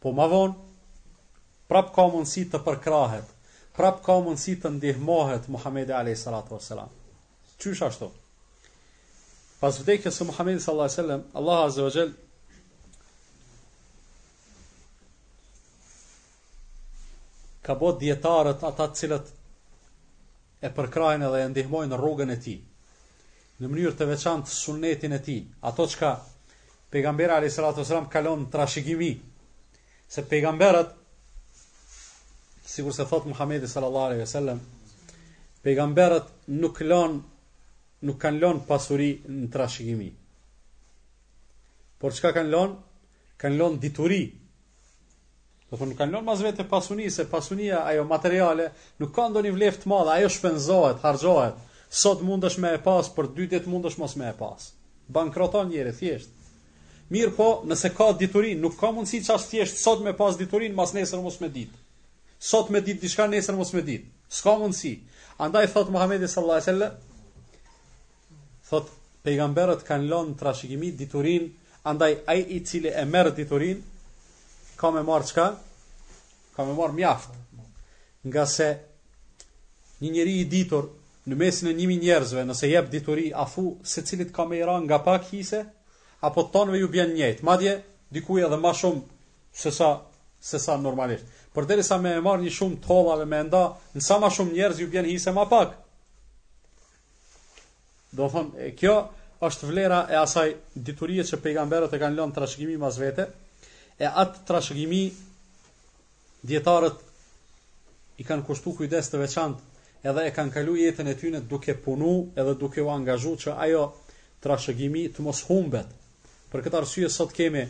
[0.00, 0.54] po ma von,
[1.68, 3.30] prap ka mundsi të përkrahet.
[3.74, 6.88] Prap ka mundsi të ndihmohet Muhamedi alayhi salatu wasalam.
[7.58, 8.12] Çysh ashtu.
[9.64, 12.10] Pas vdekjes së Muhamedit sallallahu alaihi wasallam, Allahu azza wa jall
[17.64, 19.30] ka bot dietarët ata të cilët
[20.68, 22.58] e përkrajnë dhe e ndihmojnë rrugën e tij
[23.62, 25.40] në mënyrë të veçantë sunetin e tij.
[25.72, 26.12] Ato çka
[26.92, 29.12] pejgamberi alayhi alaihi wasallam ka lënë trashëgimi
[30.12, 30.92] se pejgamberat
[32.68, 34.60] sigurisht e thot Muhamedi sallallahu alaihi wasallam
[35.64, 36.28] pejgamberat
[36.60, 37.32] nuk lënë
[38.02, 40.08] nuk kanë lënë pasuri në trashëgimi.
[42.00, 42.80] Por çka kanë lënë?
[43.40, 44.22] Kanë lënë dituri.
[45.70, 49.54] Do thonë nuk kanë lënë mas vetë pasuni, se pasunia ajo materiale nuk ka ndonjë
[49.56, 51.60] vlefë të madhe, ajo shpenzohet, harxohet.
[51.94, 54.72] Sot mundesh me e pas, për dy ditë mundesh mos me e pas.
[55.14, 56.30] Bankroton njëri thjesht.
[57.12, 60.74] Mirë po, nëse ka dituri, nuk ka mundësi që ashtë thjesht sot me pas diturin,
[60.74, 61.76] mas nesër mos me ditë.
[62.42, 64.08] Sot me ditë, diçka nesër mos me ditë.
[64.32, 64.94] Ska mundësi.
[65.44, 67.12] Andaj thotë Muhamedi sallallahu alaihi sallallahu
[68.68, 68.88] thot
[69.24, 71.48] pejgamberët kanë lënë trashëgimi diturin,
[71.90, 73.80] andaj ai i cili e merr diturin
[74.80, 75.46] ka me marr çka?
[76.56, 77.30] Ka me marr mjaft.
[78.24, 78.68] Nga se
[80.00, 80.86] një njerëj i ditur
[81.28, 84.64] në mesin e njimi njerëzve, nëse jep dituri, a fu se cilit ka me i
[84.84, 85.62] nga pak hise,
[86.20, 87.42] apo tonëve ju bjen njëjtë.
[87.44, 87.72] Madje,
[88.12, 89.00] dikuj edhe ma shumë
[89.52, 89.88] se sa,
[90.40, 91.24] se sa normalisht.
[91.52, 94.82] Por derisa më me e marr një shumë tollave me enda, nësa ma shumë njerëz
[94.84, 95.80] ju bjen hise ma pak.
[98.14, 98.92] Do thonë, kjo
[99.46, 100.46] është vlera e asaj
[100.88, 103.24] diturie që pejgamberët e kanë lënë trashëgimi ma zvete,
[103.98, 105.00] e atë trashëgimi
[106.46, 107.02] djetarët
[108.22, 109.60] i kanë kushtu kujdes të veçantë,
[110.10, 113.82] edhe e kanë kalu jetën e tyne duke punu edhe duke u angazhu që ajo
[114.46, 115.90] trashëgimi të mos humbet.
[116.52, 117.64] Për këtë arsye sot kemi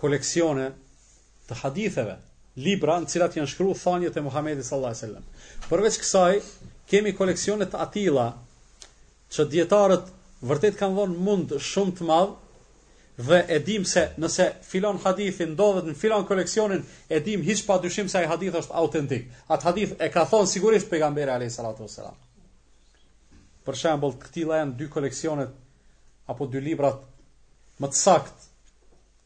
[0.00, 0.70] koleksione
[1.48, 2.16] të haditheve,
[2.64, 5.24] libra në cilat janë shkruar thanjët e Muhamedit sallallahu alajhi wasallam.
[5.68, 6.42] Përveç kësaj,
[6.94, 8.26] kemi koleksione të atilla
[9.32, 10.06] që djetarët
[10.46, 12.36] vërtet kanë dhonë mund shumë të madhë,
[13.18, 17.80] dhe e dim se nëse filon hadithin, ndodhet në filon koleksionin, e dim hiq pa
[17.82, 19.26] dyshim se ai hadith është autentik.
[19.50, 21.56] Atë hadith e ka thonë sigurisht pejgamberi a.s.
[21.58, 22.14] salatu wasalam.
[23.66, 25.52] Për shembull, këti janë dy koleksionet
[26.30, 27.02] apo dy librat
[27.82, 28.46] më të sakt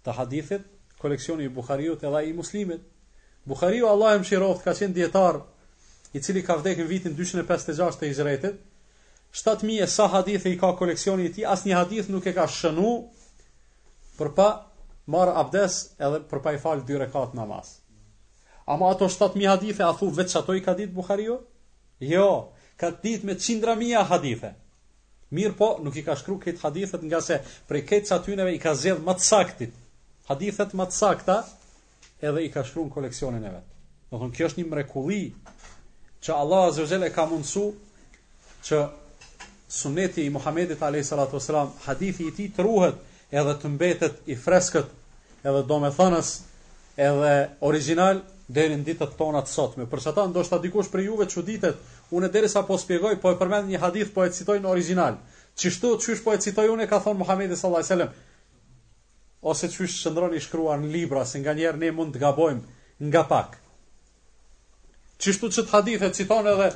[0.06, 0.64] të hadithit,
[1.02, 2.80] koleksioni i Buhariut edhe i Muslimit.
[3.52, 5.40] Buhariu Allahu shiroft ka qenë dietar
[6.14, 8.60] i cili ka vdekur në vitin 256 të Hijrëtit,
[9.34, 12.90] 7000 e sa hadithe i ka koleksioni i tij, asnjë hadith nuk e ka shënu
[14.18, 14.48] për pa
[15.08, 17.70] marr abdes edhe për pa i fal dy rekat namaz.
[18.70, 21.38] Ama ato 7000 hadithe a thu vetë ato i ka ditë Buhariu?
[22.00, 22.12] Jo?
[22.12, 23.76] jo, ka ditë me qindra
[24.10, 24.52] hadithe.
[25.32, 28.74] Mirë po, nuk i ka shkru këtë hadithet nga se prej këtë satyneve i ka
[28.76, 29.72] zedhë më të saktit.
[30.28, 31.38] Hadithet më të sakta
[32.20, 33.70] edhe i ka shkru në koleksionin e vetë.
[34.12, 35.22] Në thon kjo është një mrekulli
[36.20, 37.64] që Allah Azzeuzel e ka mundësu
[38.68, 38.84] që
[39.72, 42.98] suneti i Muhamedit alayhi salatu wasalam, hadithi i tij truhet
[43.32, 44.90] edhe të mbetet i freskët,
[45.44, 46.32] edhe domethënës,
[47.00, 47.30] edhe
[47.64, 48.20] original
[48.52, 49.86] deri në ditët tona të sotme.
[49.88, 51.80] Për çata ndoshta dikush për juve çuditet,
[52.12, 55.16] unë derisa po shpjegoj, po e përmend një hadith po e citoj në original.
[55.56, 58.14] Çi shto, çysh po e citoj unë ka thon Muhamedi sallallahu alaihi wasallam.
[59.42, 63.56] Ose çysh çndron i shkruar në libra, se nganjëherë ne mund të gabojmë nga pak.
[65.18, 66.70] Çi shto çt hadithe citon edhe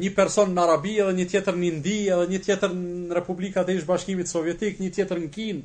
[0.00, 3.74] një person në Arabi edhe një tjetër në Indi edhe një tjetër në Republika dhe
[3.76, 5.58] Ish Bashkimit Sovjetik, një tjetër në Kin,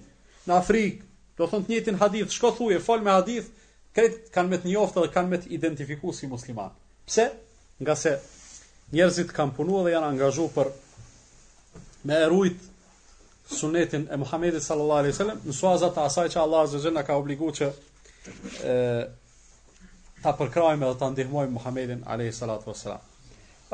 [0.50, 1.04] në Afrikë.
[1.38, 3.52] Do thonë të njëjtin hadith, shko thuje, fol me hadith,
[3.96, 6.74] kret kanë me të njoftë dhe kanë me të identifiku si musliman.
[7.08, 7.28] Pse?
[7.78, 8.16] Nga se
[8.98, 10.74] njerëzit kanë punuar dhe janë angazhuar për
[12.10, 12.66] me erujt
[13.54, 17.20] sunetin e Muhamedit sallallahu alaihi wasallam, në suazat e asaj që Allah azza wa ka
[17.22, 17.70] obliguar që
[18.66, 19.06] ë
[20.24, 23.06] ta përkrojmë dhe ta ndihmojmë Muhamedit alayhi salatu wasallam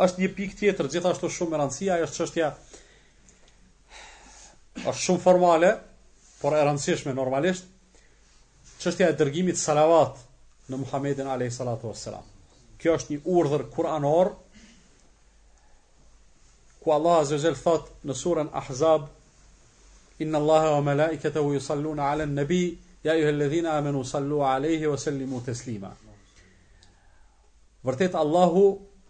[0.02, 2.48] është një pikë tjetër, gjithashtu shumë e rëndësishme, është çështja
[4.90, 5.74] është shumë formale,
[6.42, 7.68] por e rëndësishme normalisht,
[8.82, 10.18] çështja e dërgimit salavat
[10.70, 11.92] në Muhammedin alayhi salatu
[12.82, 14.34] Kjo është një urdhër kuranor
[16.84, 19.06] ku Allah Azizel thot në surën Ahzab
[20.22, 22.62] Inna Allaha wa malaikatahu yusalluna 'ala an-nabi
[23.04, 25.92] ya ayyuha alladhina amanu sallu 'alayhi wa sallimu taslima.
[27.86, 28.66] Vërtet Allahu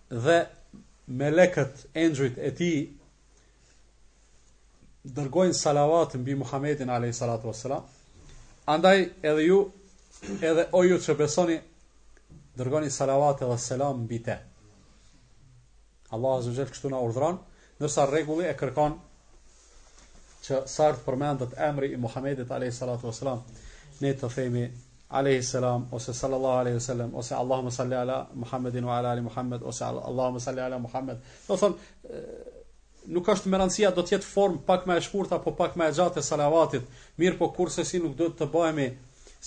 [0.10, 0.38] dhe
[1.08, 2.70] melekët endrit e ti
[5.04, 7.84] dërgojnë salavat mbi Muhammedin alayhi salatu wassalam.
[8.72, 9.58] Andaj edhe ju
[10.40, 11.58] edhe o ju që besoni
[12.56, 14.38] dërgojnë salavat dhe selam mbi te.
[16.16, 17.40] Allah azza wajel kështu na urdhron,
[17.80, 18.96] ndërsa rregulli e kërkon
[20.46, 23.44] që sart përmendet emri i Muhammedit alayhi salatu wassalam,
[24.02, 24.66] ne të themi
[25.14, 29.62] alayhi salam ose sallallahu alayhi wasallam ose allahumma salli ala muhammedin wa ala ali muhammed
[29.64, 31.76] ose allahumma salli ala muhammed do thon
[33.18, 35.90] nuk është me rëndësia do të jetë form pak më e shkurt apo pak më
[35.92, 36.90] e gjatë salavatit
[37.24, 38.88] mirë po kurse si nuk do të bëhemi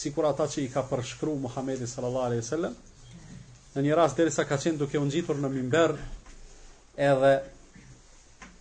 [0.02, 2.76] sikur ata që i ka përshkruar muhammedi sallallahu alayhi wasallam
[3.76, 5.96] në një rast derisa ka qenë duke u ngjitur në minber
[7.10, 7.34] edhe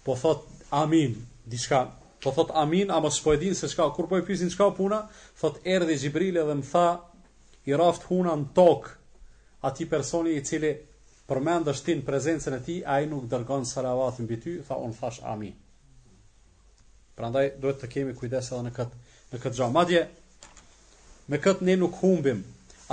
[0.06, 0.50] po thot
[0.82, 1.14] amin
[1.54, 1.84] diçka
[2.24, 5.10] Po thot amin, a mos e din se çka, kur po e pyesin çka puna,
[5.40, 6.88] thot erdhi Xhibrili dhe më tha
[7.66, 8.90] i raft huna në tok
[9.64, 10.72] ati personi i cili
[11.28, 14.98] përmend është tin prezencën e ti, a i nuk dërgon salavat në ty tha unë
[15.00, 15.54] thash amin.
[17.16, 19.02] Prandaj duhet të kemi kujdes edhe në këtë,
[19.32, 19.74] në këtë gjahë.
[19.80, 20.04] Madje,
[21.32, 22.44] me këtë ne nuk humbim,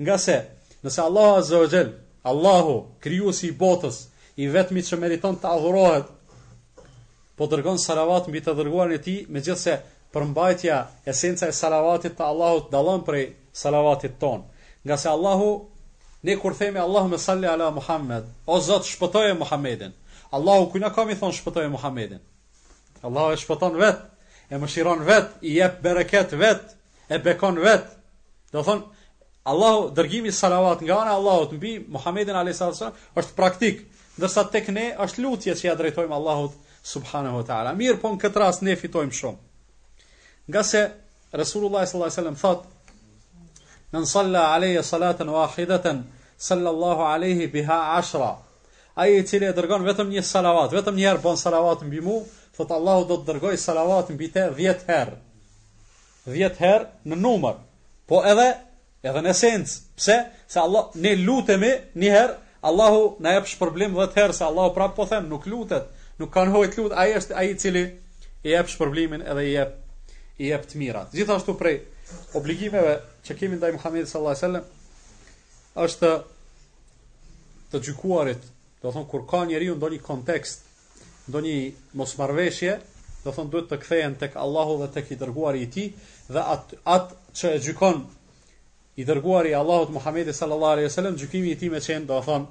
[0.05, 0.37] Nga se,
[0.85, 1.91] Nëse Allah wa zërgjel,
[2.31, 4.03] Allahu, kryu si i botës,
[4.37, 6.09] i vetëmi që meriton të adhurohet,
[7.41, 9.79] po dërgon salavat mbi të dërguarin e ti, me gjithë se
[10.15, 10.77] përmbajtja
[11.13, 13.03] esenca e salavatit të Allahu të dalon
[13.65, 14.45] salavatit ton.
[14.87, 15.49] Nga se Allahu,
[16.23, 19.93] ne kur themi Allahu me salli ala Muhammed, o Zot shpëtoj e Muhammedin,
[20.37, 22.21] Allahu kujna kam i thonë shpëtoj e Muhammedin,
[23.09, 24.05] Allahu e shpëton vetë,
[24.53, 26.77] e mëshiron vetë, i jep bereket vetë,
[27.15, 27.99] e bekon vetë,
[28.53, 28.87] do thonë,
[29.45, 32.61] Allahu dërgimi salavat nga ana e Allahut mbi Muhammedin alayhis
[33.15, 33.83] është praktik,
[34.17, 36.55] ndërsa tek ne është lutje që ja drejtojmë Allahut
[36.93, 37.75] subhanahu wa taala.
[37.77, 39.37] Mirë, po në këtë rast ne fitojmë shumë.
[40.49, 40.83] Nga se
[41.35, 42.65] Resulullah sallallahu alaihi wasallam thot:
[43.93, 46.01] "Men salla alayya salatan wahidatan
[46.49, 48.31] sallallahu alaihi biha ashra."
[48.97, 52.17] Ai i cili dërgon vetëm një salavat, vetëm një herë bon salavat mbi mu,
[52.57, 55.17] thot Allahu do të dërgoj salavat mbi te 10 herë.
[56.33, 57.57] 10 herë në numër.
[58.09, 58.53] Po edhe
[59.09, 59.79] edhe në esencë.
[59.99, 60.15] Pse?
[60.53, 64.97] Se Allah ne lutemi një herë, Allahu na jep shpërblim vetë herë, se Allahu prapë
[64.97, 65.91] po them, nuk lutet,
[66.23, 67.83] nuk kanë hojt lut, ai është ai i cili
[68.47, 69.81] i jep shpërblimin edhe i jep
[70.45, 71.13] i jep të mirat.
[71.15, 71.77] Gjithashtu prej
[72.41, 72.95] obligimeve
[73.27, 76.11] që kemi ndaj Muhamedit sallallahu alajhi wasallam është
[77.75, 78.41] të gjykuarit,
[78.83, 80.65] do thon kur ka njeriu ndonjë kontekst,
[81.29, 81.59] ndonjë
[82.01, 82.79] mosmarrveshje,
[83.25, 85.89] do thon duhet të kthehen tek Allahu dhe tek i dërguari i tij
[86.33, 86.43] dhe
[86.97, 88.07] at çë gjykon
[89.01, 92.19] i dërguari i Allahut Muhammedi sallallahu alejhi dhe sellem gjykimi i tij me qenë, do
[92.21, 92.45] të thon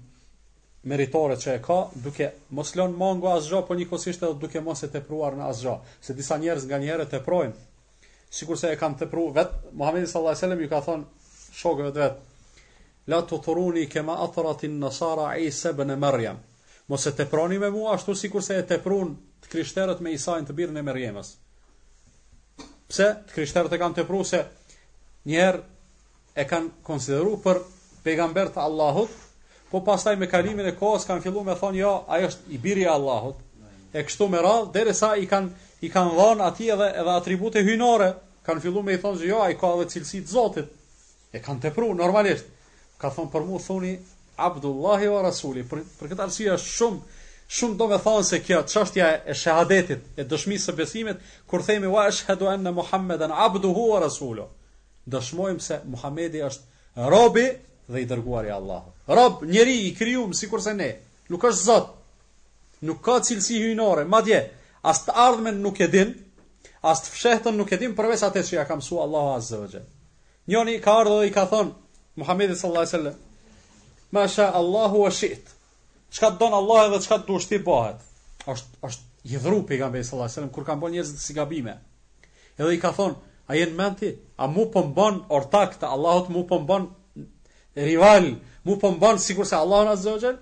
[0.91, 4.89] meritore që e ka duke mos lënë mango asgjë po nikosisht edhe duke mos e
[4.95, 5.75] tepruar në asgjë
[6.07, 7.53] se disa njerëz nganjëherë teprojnë
[8.39, 11.05] sikurse e kanë tepruar vetë Muhammedi sallallahu alejhi dhe sellem ju ka thon
[11.61, 12.30] shokëve vetë
[13.11, 16.39] la të thuruni kema atëratin nësara i sebe në mërjem.
[16.91, 20.13] Mos e të proni me mua, ashtu si kurse e të prun të krishterët me
[20.17, 21.33] isajnë të birë e mërjemës.
[22.91, 24.41] Pse të krishterët e kanë të pru se
[25.31, 25.61] njerë
[26.43, 27.61] e kanë konsideru për
[28.05, 29.11] pejgamber të Allahut,
[29.71, 32.95] po pastaj me kalimin e kohës kanë fillu me thonë, jo, ajo është i birja
[32.99, 33.47] Allahut.
[33.95, 37.63] E kështu me radhë, dere sa i kanë i kanë dhënë aty edhe edhe atribute
[37.67, 38.09] hyjnore,
[38.47, 40.75] kanë filluar me i thonë se jo, ai ka edhe cilësitë të Zotit.
[41.31, 42.51] E kanë tepruar normalisht
[43.03, 43.91] ka thon për mua thoni
[44.47, 47.01] Abdullahi wa Rasuli për, për këtë arsye është shumë
[47.61, 51.89] shumë do të thonë se kjo çështja e shahadetit e dëshmisë së besimit kur themi
[51.95, 54.45] wa ashhadu anna muhammeden abduhu wa rasulu
[55.15, 57.47] dëshmojmë se Muhamedi është robi
[57.91, 59.97] dhe i dërguari i Allahut rob njeri i
[60.41, 60.91] si kurse ne
[61.29, 61.93] nuk është zot
[62.91, 64.41] nuk ka cilësi hyjnore madje
[64.93, 66.15] as të ardhmen nuk e din
[66.93, 69.69] as të fshehtën nuk e din përveç atë që ja ka mësua Allahu azza wa
[69.75, 71.75] jalla ka ardhë dhe i ka thonë
[72.21, 73.15] Muhamedi sallallahu alaihi wasallam.
[74.13, 75.45] Ma sha Allahu wa shi't.
[76.15, 78.01] Çka don Allah edhe çka duash ti bëhet.
[78.53, 81.75] Ësht është i dhru pejgamberi sallallahu alaihi wasallam kur ka bën njerëz si gabime.
[82.59, 83.15] Edhe i ka thon,
[83.49, 84.11] a jeni menti?
[84.45, 86.89] A mu po mban ortak të Allahut, mu po mban
[87.89, 88.27] rival,
[88.69, 90.35] mu po mban sikur se Allahu na zotë?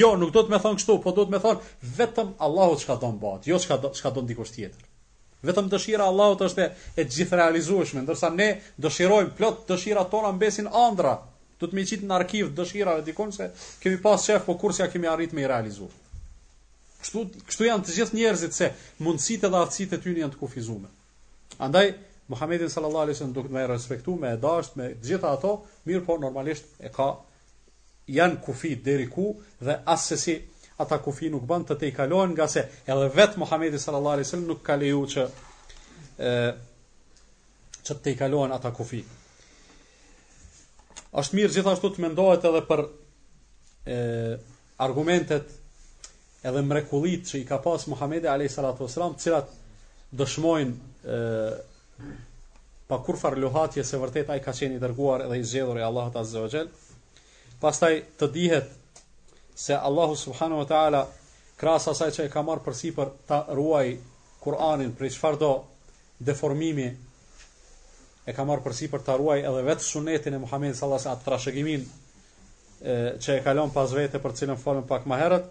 [0.00, 1.62] Jo, nuk do të më thon kështu, po do të më thon
[2.00, 4.89] vetëm Allahu çka don bëhet, jo çka çka don dikush tjetër.
[5.48, 6.64] Vetëm dëshira Allahut është
[7.00, 8.48] e gjithë realizueshme, ndërsa ne
[8.86, 11.14] dëshirojmë plot dëshirat tona mbesin ëndra.
[11.60, 13.46] Do të më qit në arkiv dëshirave dikon se
[13.80, 15.92] kemi pas shef, po kurse ja kemi arritë me i realizuar.
[17.00, 18.70] Kështu kështu janë të gjithë njerëzit se
[19.06, 20.90] mundësitë dhe aftësitë e tyre janë të kufizuara.
[21.66, 21.90] Andaj
[22.32, 25.54] Muhamedi sallallahu alaihi wasallam duke më respektu, më e dashur me gjitha ato,
[25.88, 27.10] mirë po normalisht e ka
[28.18, 29.32] janë kufi deri ku
[29.64, 30.40] dhe si
[30.80, 34.28] ata kufi nuk bën të te i kalohen nga se edhe vetë Muhammedi sallallahu alaihi
[34.28, 35.24] wasallam nuk ka leju që
[36.26, 36.32] ë
[37.88, 39.00] që të i kalohen ata kufi.
[41.20, 43.98] Është mirë gjithashtu të mendohet edhe për e,
[44.86, 45.52] argumentet
[46.46, 49.50] edhe mrekullit që i ka pas Muhammedi alaihi salatu wasallam, cilat
[50.16, 55.46] dëshmojnë ë pa kur far luhatje se vërtet ai ka qenë i dërguar edhe i
[55.46, 56.70] zgjedhur i Allahut azza wa jall.
[57.60, 58.76] Pastaj të dihet
[59.60, 61.02] se Allahu subhanahu wa taala
[61.60, 63.88] krahas asaj që e ka marrë përsipër ta ruaj
[64.40, 65.50] Kur'anin për çfarëdo
[66.24, 66.86] deformimi
[68.24, 73.20] e ka marrë përsipër ta ruaj edhe vetë sunetin e Muhamedit sallallahu alaihi wasallam trashëgimin
[73.26, 75.44] që e ka lënë pas vetë për cilën folëm pak më herët.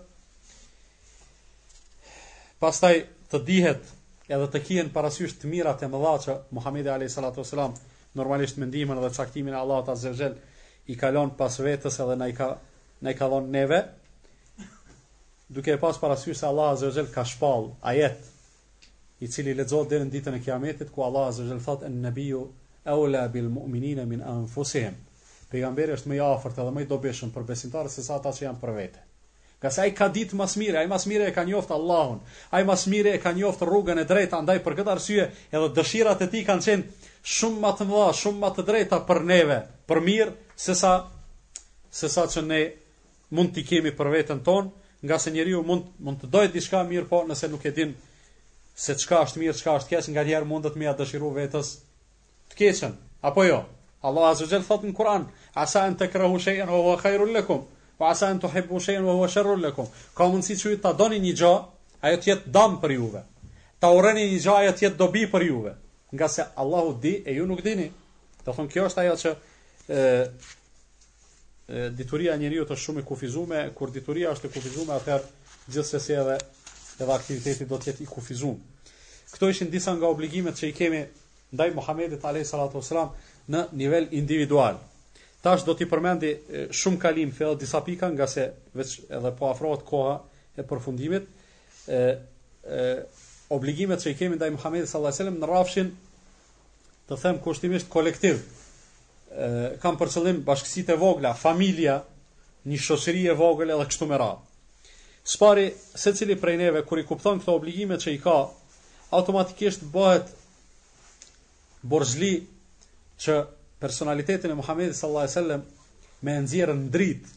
[2.66, 2.96] Pastaj
[3.32, 3.94] të dihet
[4.38, 7.78] edhe të kien parasysh të mirat e mëdha që Muhamedi alayhi salatu wasallam
[8.18, 10.34] normalisht mendimin dhe caktimin e Allahut azza
[10.90, 12.50] i ka lënë pas vetës edhe na i ka
[13.06, 13.82] na i ka dhënë neve
[15.50, 18.22] duke e pas para syve se Allah azza wa jall ka shpall ajet
[19.20, 22.42] i cili lexohet deri në ditën e kiametit ku Allah azza wa jall thotë an-nabiyyu
[22.86, 24.94] awla bil mu'minina min anfusihim
[25.50, 28.46] pejgamberi është më i afërt edhe më i dobishëm për besimtarët se sa ata që
[28.46, 29.02] janë për vete
[29.60, 32.20] ka sa i ka ditë më smire ai më smire e ka njoft Allahun
[32.54, 36.22] ai më smire e ka njoft rrugën e drejtë andaj për këtë arsye edhe dëshirat
[36.26, 39.58] e tij kanë qenë shumë më të vëlla shumë më të drejta për neve
[39.90, 40.38] për mirë
[40.68, 40.94] sesa
[42.04, 42.62] sesa që ne
[43.36, 46.82] mund t'i kemi për veten tonë nga se njeri ju mund, mund të dojtë diçka
[46.84, 47.94] mirë, po nëse nuk e din
[48.80, 51.74] se çka është mirë, çka është keq, nga njerë të të ia dëshiru vetës
[52.52, 53.62] të keqën, apo jo?
[54.02, 57.66] Allah Azza wa Jalla thot në Kur'an, "Asa an takrahu shay'an wa huwa khairun lakum,
[58.00, 61.20] wa asa an tuhibbu shay'an wa huwa sharrun lakum." Ka mund që ju ta doni
[61.20, 61.56] një gjë,
[62.02, 63.24] ajo të jetë dëm për juve.
[63.80, 65.74] Ta urreni një gjë, ajo të jetë dobi për juve.
[66.16, 67.92] Nga se Allahu di e ju nuk dini.
[68.46, 69.30] Do thon kjo është ajo që
[69.90, 70.30] ë
[71.96, 75.26] dituria e njeriu është shumë e kufizuar, kur dituria është e kufizuar, atëherë
[75.76, 76.38] gjithsesi edhe
[77.00, 78.56] edhe aktiviteti do të jetë i kufizuar.
[79.30, 81.04] Këto ishin disa nga obligimet që i kemi
[81.54, 83.12] ndaj Muhamedit alayhi salatu wasalam
[83.54, 84.80] në nivel individual.
[85.46, 86.34] Tash do t'i përmendi
[86.76, 90.18] shumë kalim thellë disa pika nga se veç edhe po afrohet koha
[90.60, 91.30] e përfundimit
[91.94, 92.02] e,
[93.54, 95.96] obligimet që i kemi ndaj Muhamedit sallallahu alajhi wasallam në rrafshin
[97.10, 98.42] të them kushtimisht kolektiv
[99.82, 102.00] kam për qëllim bashkësitë e vogla, familja,
[102.66, 104.46] një shosëri e vogël edhe kështu me radhë.
[105.30, 108.34] Spari, se cili prej neve, kër i kupton këto obligime që i ka,
[109.14, 110.34] automatikisht bëhet
[111.86, 112.32] borzli
[113.22, 113.38] që
[113.80, 115.64] personalitetin e Muhammedi sallallahu alaihi sallam
[116.26, 117.36] me nëzirë në dritë.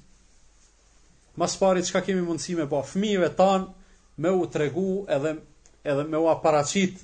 [1.38, 2.88] Mas pari, që ka kemi mundësi me bëhë?
[2.94, 5.36] Fëmijëve tanë me u tregu edhe,
[5.84, 7.00] edhe me u aparacit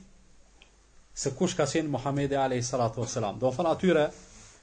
[1.19, 3.39] se kush ka qenë Muhammedi alaihi Sallallahu alaihi sallam.
[3.41, 4.03] Do fënë atyre,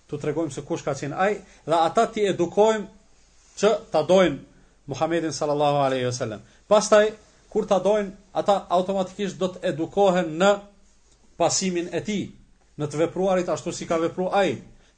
[0.10, 4.43] tu tregojmë se kush ka qenë ai dhe ata ti edukojmë që ta dojnë
[4.86, 6.41] Muhamedit sallallahu alaihi wasallam.
[6.70, 7.06] Pastaj
[7.49, 10.49] kur ta dojnë ata automatikisht do të edukohen në
[11.39, 12.28] pasimin e tij,
[12.78, 14.51] në të vepruarit ashtu si ka vepruar ai.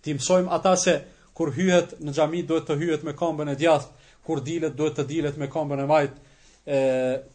[0.03, 0.97] Ti mësojmë ata se
[1.38, 3.95] kur hyhet në xhami duhet të hyhet me këmbën e djathtë,
[4.28, 6.20] kur dilet duhet të dilet me këmbën e majt,
[6.76, 6.82] e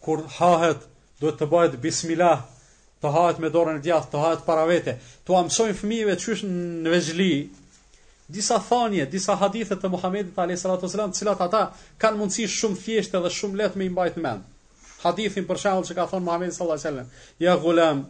[0.04, 0.84] kur hahet
[1.22, 2.44] duhet të bëhet bismillah
[3.00, 4.98] të hahet me dorën e djathtë, të hahet para vete.
[5.24, 7.30] Tu amsojm fëmijëve çysh në vezhli,
[8.30, 10.66] disa thanje, disa hadithet të Muhammedit a.s.
[11.18, 11.62] cilat ata
[11.98, 14.42] kanë mundësi shumë thjeshtë dhe shumë letë me imbajt mend.
[15.02, 17.06] Hadithin për shahull që ka thonë Muhammedit s.a.s.
[17.40, 18.06] Ja gulam,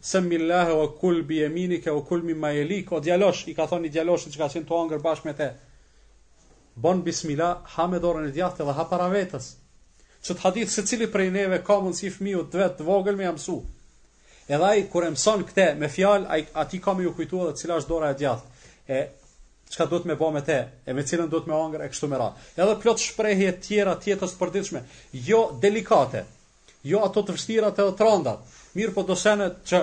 [0.00, 3.86] se millahe o kul bi eminike o kul mi majelik, o djelosh i ka thonë
[3.86, 5.50] i djelosh që ka qenë të angër bashkë me te.
[6.76, 9.54] Bon bismillah, ha me dorën e djathë dhe ha para vetës.
[10.26, 13.26] Që të hadith se cili prej neve ka mundësi fmiu të vetë të vogël me
[13.26, 13.58] jamësu.
[14.46, 17.80] Edhe ai kur emson mëson këtë me fjalë, ai aty ka më kujtuar se cila
[17.80, 18.68] është dora e djathtë.
[18.94, 19.00] E
[19.70, 20.56] çka duhet me bë me te,
[20.86, 22.50] e me cilën duhet me angër e kështu me radhë.
[22.60, 24.82] Edhe plot shprehje të tjera të jetës së përditshme,
[25.28, 26.24] jo delikate,
[26.86, 28.36] jo ato të vështira të tronda.
[28.78, 29.80] Mirë po do që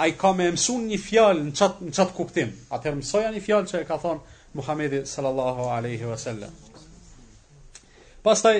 [0.00, 2.52] ai ka më mësuar një fjalë në çat në çat kuptim.
[2.72, 6.50] Atëherë mësoja një fjalë që e ka thonë Muhamedi sallallahu alaihi wasallam.
[8.22, 8.56] Pastaj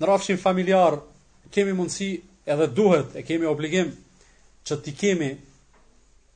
[0.00, 0.98] në rrafshin familjar
[1.54, 2.08] kemi mundësi
[2.52, 3.92] edhe duhet e kemi obligim
[4.66, 5.30] që ti kemi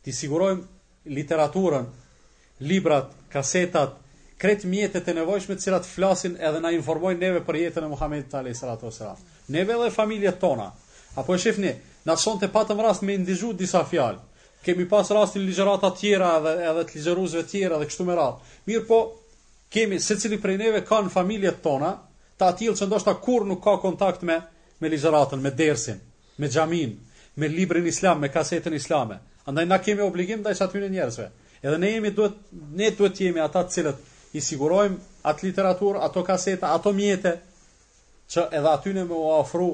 [0.05, 1.91] ti sigurojmë literaturën
[2.67, 3.97] librat, kasetat,
[4.39, 8.35] kret mjetet e nevojshme të cilat flasin edhe na informojnë neve për jetën e Muhamedit
[8.39, 9.19] alayhis salatu wassalam.
[9.55, 10.71] Neve dhe familjet tona.
[11.21, 11.73] Apo e shihni,
[12.09, 14.21] na sonte patëm rast me ndizhu disa fjalë.
[14.63, 18.15] Kemi pas rastin ligjërata të tjera edhe edhe të ligjëruesve të tjera edhe kështu me
[18.19, 18.57] radhë.
[18.71, 19.01] Mirë po,
[19.75, 21.97] kemi secili prej neve ka në familjet tona
[22.41, 24.35] Ta tillë që ndoshta kur nuk ka kontakt me
[24.83, 26.01] me ligjëratën, me dersin,
[26.41, 26.97] me xhamin,
[27.39, 29.19] me librin islam, me kasetën islame.
[29.47, 31.29] Andaj na kemi obligim ndaj çatyrë njerëzve.
[31.63, 32.35] Edhe ne jemi duhet
[32.77, 34.01] ne duhet të jemi ata të cilët
[34.35, 34.97] i sigurojmë
[35.31, 37.37] atë literaturë, ato kaseta, ato mjete
[38.35, 39.69] që edhe aty ne më ofru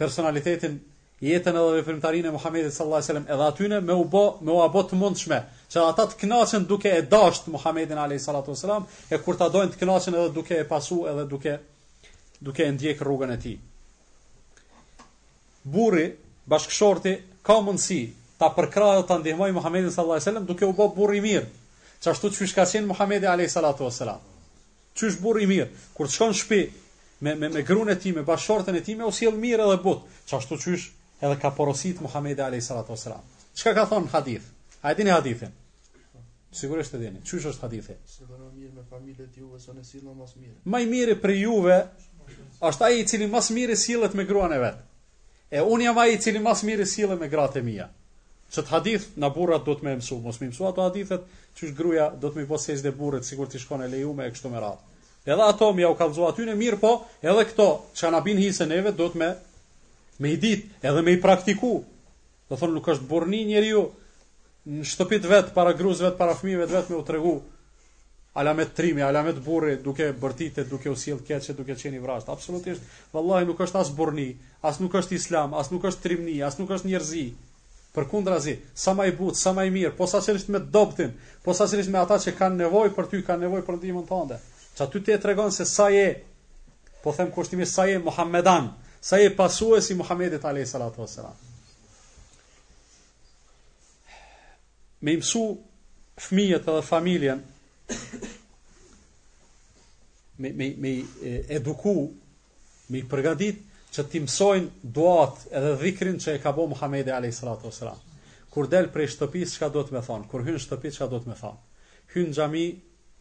[0.00, 0.74] personalitetin
[1.22, 4.56] jetën edhe veprimtarinë e Muhamedit sallallahu alajhi wasallam, edhe aty ne më u bë më
[4.56, 5.38] u bë të mundshme
[5.74, 9.74] që ata të kënaqen duke e dashur Muhamedit alayhi salatu wasallam, e kur ta dojnë
[9.76, 11.56] të kënaqen edhe duke e pasu edhe duke
[12.48, 13.58] duke e ndjek rrugën e tij.
[15.64, 16.08] Burri
[16.48, 18.02] bashkëshorti ka mundësi
[18.38, 21.46] ta përkrahë dhe ta ndihmoj Muhamedit sallallahu alaihi wasallam duke u bë burr i mirë.
[22.04, 24.20] Çashtu çysh ka qenë Muhamedi alayhi salatu wasalam.
[24.94, 25.66] Çysh burr i mirë,
[25.96, 26.60] kur të shkon në shtëpi
[27.26, 30.04] me me me gruan e tij, me bashortën e tij, me usjell mirë edhe but.
[30.30, 30.84] Çashtu çysh
[31.20, 33.22] edhe ka porosit Muhamedi alayhi salatu wasalam.
[33.58, 34.44] Çka ka thonë hadith?
[34.82, 35.50] A e dini hadithin?
[36.52, 37.18] Sigurisht e dini.
[37.26, 37.96] Çysh është hadithi?
[38.06, 40.62] Sigurisht mirë me familjet juve, sa ne më së miri.
[40.62, 41.80] Më i miri për juve
[42.70, 44.78] është ai i cili më së miri sillet me gruan e vet.
[45.50, 47.88] E unë jam ai i cili më së miri sillet me gratë e mia
[48.56, 51.24] që të hadith në burrat do të më mësuj, mos më mësu ato hadithet,
[51.58, 54.12] është gruja do të më po bëjë dhe de burrit sikur ti shkon e leju
[54.20, 54.96] me kështu me radhë.
[55.34, 56.92] Edhe ato më u kallzo aty në mirë po,
[57.26, 57.66] edhe këto
[57.98, 59.28] që na bin hisën neve do të më
[60.24, 61.74] me i ditë, edhe me i praktiku.
[62.48, 63.82] Do thonë nuk është burrni njeriu
[64.66, 67.36] në shtëpit vet para gruzëve, para fëmijëve vet më u tregu
[68.38, 72.30] ala me trimi, ala me burri, duke bërtitë, duke usjell keq, duke qenë vrasë.
[72.30, 74.28] Absolutisht, vallahi nuk është as burrni,
[74.70, 77.24] as nuk është islam, as nuk është trimni, as nuk është njerëzi.
[77.96, 81.14] Për kundra sa më i but, sa më i mirë, po sa qërisht me dobtin,
[81.44, 84.18] po sa qërisht me ata që kanë nevojë për ty, kanë nevojë për ndihmën të
[84.28, 84.38] ndë.
[84.78, 86.04] Qa ty të tregon tregonë se sa je,
[87.02, 88.68] po themë kështimi sa je Muhammedan,
[89.00, 91.46] sa je pasu e si Muhammedit Alei Salatu Veselam.
[95.00, 95.42] Me imsu
[96.20, 97.42] fëmijët edhe familjen,
[100.38, 100.92] me, me, me
[101.54, 101.94] eduku,
[102.90, 103.62] me i përgadit
[103.94, 107.94] që ti mësojnë duat edhe dhikrin që e ka bo Muhammedi a.s.
[108.52, 110.26] Kur del prej shtëpis, që ka do të me thonë?
[110.32, 111.90] Kur hynë shtëpis, që ka do të me thonë?
[112.14, 112.62] Hynë gjami,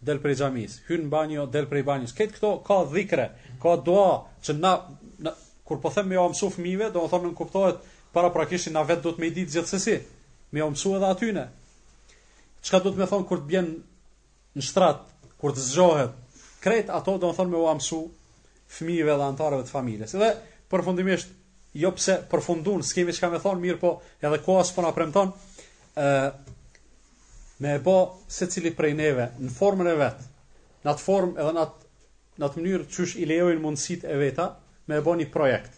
[0.07, 0.75] del prej gjamis.
[0.87, 2.13] Hynë banjo, del prej banjës.
[2.15, 3.25] Këtë këto ka dhikre,
[3.61, 4.07] ka dua
[4.45, 4.73] që na,
[5.25, 5.33] na
[5.67, 7.83] kur po them me o amësu fëmive, do më thonë në kuptohet
[8.15, 9.95] para prakishin na vetë do të me i ditë gjithësësi.
[10.55, 11.47] Me o amësu edhe atyne.
[12.63, 13.71] Që ka do të me thonë kur të bjen
[14.57, 16.15] në shtratë, kur të zgjohet?
[16.63, 18.03] Kret ato do më thonë me amësu
[18.79, 20.13] dhe antareve të familjes.
[20.17, 20.31] Edhe
[20.71, 21.29] përfundimisht,
[21.77, 23.91] jo pse përfundon, s'kemë çka më thon, mirë po,
[24.21, 25.33] edhe koha s'po na premton.
[25.95, 26.31] ë
[27.63, 27.93] me po
[28.29, 30.17] secili prej neve në formën e vet,
[30.85, 31.85] në atë formë edhe në atë
[32.37, 34.45] në atë mënyrë çysh i lejojnë mundësitë e veta
[34.87, 35.71] me e boni projekt.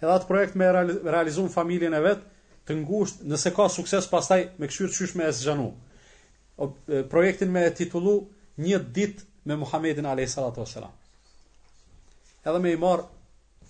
[0.00, 0.70] Edhe atë projekt me
[1.12, 2.22] realizon familjen e vet
[2.64, 5.68] të ngushtë, nëse ka sukses pastaj me këshir çysh me zhanu.
[6.56, 8.14] O, e, projektin me titullu
[8.64, 10.38] Një dit me Muhammedin a.s.
[12.46, 13.04] Edhe me i marë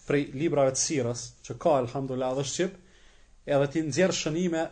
[0.08, 2.72] prej librave të sirës, që ka elhamdullat dhe shqip,
[3.48, 4.64] edhe ti nxjerr shënime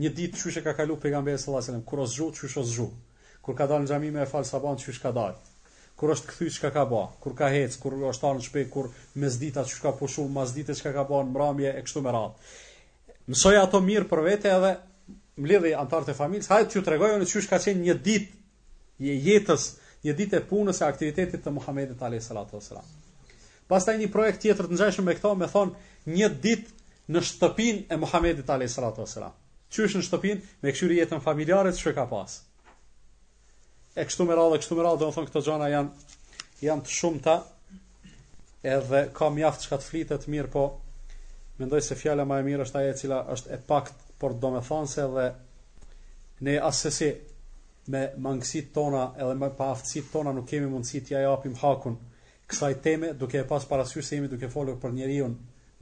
[0.00, 2.88] një ditë çu që ka kalu pejgamberi sallallahu alajhi wasallam, kur osgju çu shos zhu.
[3.44, 5.34] Kur ka dalë në xhami me fal saban çu shka dal.
[5.96, 8.88] Kur është kthy çka ka bë, kur ka hec, kur është ardhur në shtëpi, kur
[9.20, 12.54] mes ditës çu ka pushu, mas ditës çka ka bën mbrëmje e kështu me radhë.
[13.32, 14.70] Mësoj ato mirë për vete edhe
[15.40, 19.66] mlidhi antarët e familjes, hajt t'ju tregoj unë çu ka qenë një ditë jetës,
[20.08, 22.60] një ditë e punës e aktivitetit të Muhamedit alayhis salatu
[23.70, 25.70] Pastaj një projekt tjetër të ngjashëm me këto, me thon
[26.10, 29.36] një ditë në shtëpinë e Muhamedit alayhis salatu wassalam.
[29.76, 32.34] Qysh në shtëpinë me këshyrë jetën familjare që ka pas.
[33.94, 36.14] E kështu me radhë, kështu me radhë, do të thon këto xhana janë
[36.66, 37.36] janë të shumta.
[38.74, 40.64] Edhe ka mjaft çka të flitet mirë, po
[41.62, 44.50] mendoj se fjala më e mirë është ajo e cila është e pakt, por do
[44.56, 45.28] të thon se edhe
[46.48, 47.12] ne asesi
[47.94, 51.96] me mangësit tona edhe me paaftësit tona nuk kemi mundësi t'ja japim hakun
[52.50, 55.28] kësaj teme, duke e pas parasysh se jemi duke folur për njeriu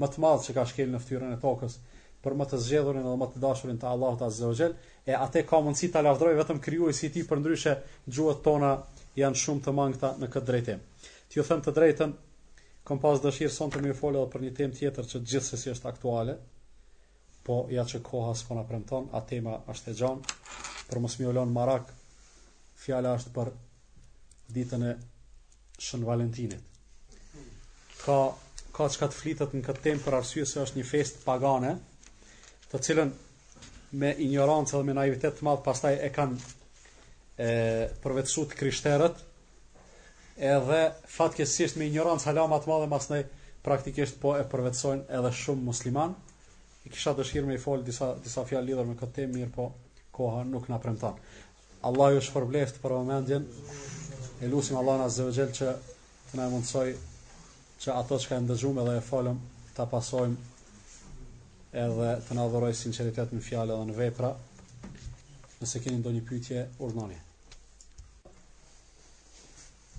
[0.01, 1.79] më të madh që ka shkelë në fytyrën e tokës,
[2.23, 4.75] për më të zgjedhurin dhe më të dashurin të Allahut Azza wa Jell,
[5.09, 7.75] e atë ka mundësi ta lavdroj vetëm krijuesi i tij, përndryshe
[8.15, 8.73] gjuhët tona
[9.19, 10.81] janë shumë të mangëta në këtë drejtim.
[11.31, 12.13] Ti u them të drejtën,
[12.87, 15.91] kam pas dëshirë son të më folë edhe për një temë tjetër që gjithsesi është
[15.93, 16.37] aktuale,
[17.47, 20.17] po ja që koha s'po na premton, a tema është e
[20.89, 21.19] për mos
[21.59, 21.91] marak,
[22.85, 23.55] fjala është për
[24.57, 24.99] ditën e
[25.79, 26.61] Shën Valentinit.
[28.05, 28.17] Ka
[28.79, 31.71] ka çka të flitet në këtë temp për arsye se është një fest pagane,
[32.71, 33.11] të cilën
[34.03, 36.39] me ignorancë dhe me naivitet të madh pastaj e kanë
[37.43, 37.49] e
[38.05, 39.25] përvetësuar krishterët.
[40.53, 40.81] Edhe
[41.17, 43.21] fatkeqësisht me ignorancë hala më të madhe më pas ndaj
[43.69, 46.15] praktikisht po e përvetësojnë edhe shumë musliman.
[46.87, 49.69] E kisha dëshirë me i folë disa, disa fjallë lidhër me këtë temë mirë, po
[50.19, 51.19] koha nuk në premtan
[51.91, 53.47] Allah ju shë përbleftë për omendjen
[54.41, 55.71] e lusim Allah në azze vëgjel që
[56.31, 56.91] të ne mundësoj
[57.83, 59.39] që ato që ka e ndëgjume dhe e falëm
[59.75, 60.37] të pasojmë
[61.85, 64.31] edhe të në adhëroj sinceritet në fjale edhe në vepra
[65.61, 67.19] nëse keni ndo një pytje urnoni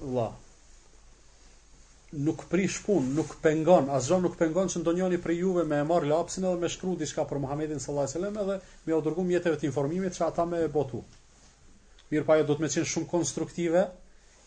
[0.04, 0.30] Vla
[2.26, 6.08] nuk prish pun, nuk pengon, asgjë nuk pengon që ndonjëri prej juve me e marr
[6.14, 9.68] lapsin edhe me shkruaj diçka për Muhamedit sallallahu alajhi wasallam edhe me u dërguar të
[9.70, 11.04] informimit që ata më e botu.
[12.10, 13.84] Mirë pa jo do të më qenë shumë konstruktive,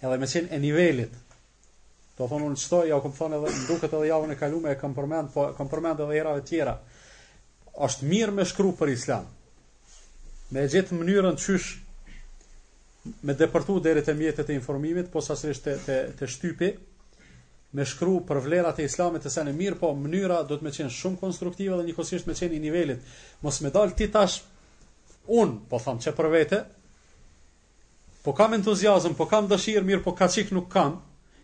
[0.08, 1.12] edhe me qenë e nivellit,
[2.16, 4.78] të thonë unë qëto, ja u kom thonë edhe, duket edhe javën e kalume, e
[4.80, 6.78] kom përmend, po kom përmend edhe herave tjera.
[7.72, 9.22] është mirë me shkru për islam.
[10.52, 11.68] Me e gjithë mënyrën qysh
[13.24, 16.68] me depërtu dherit e mjetet e informimit, po sasrisht të, të, të shtypi,
[17.72, 20.70] me shkru për vlerat e islamit të sen e mirë, po mënyra do të me
[20.70, 23.00] qenë shumë konstruktive dhe një kosisht me qenë i nivellit,
[23.40, 24.42] Mos me dalë ti tash,
[25.26, 26.60] unë, po thamë që për vete,
[28.22, 31.00] po kam entuziazëm, po kam dëshirë mirë, po ka qik nuk kam,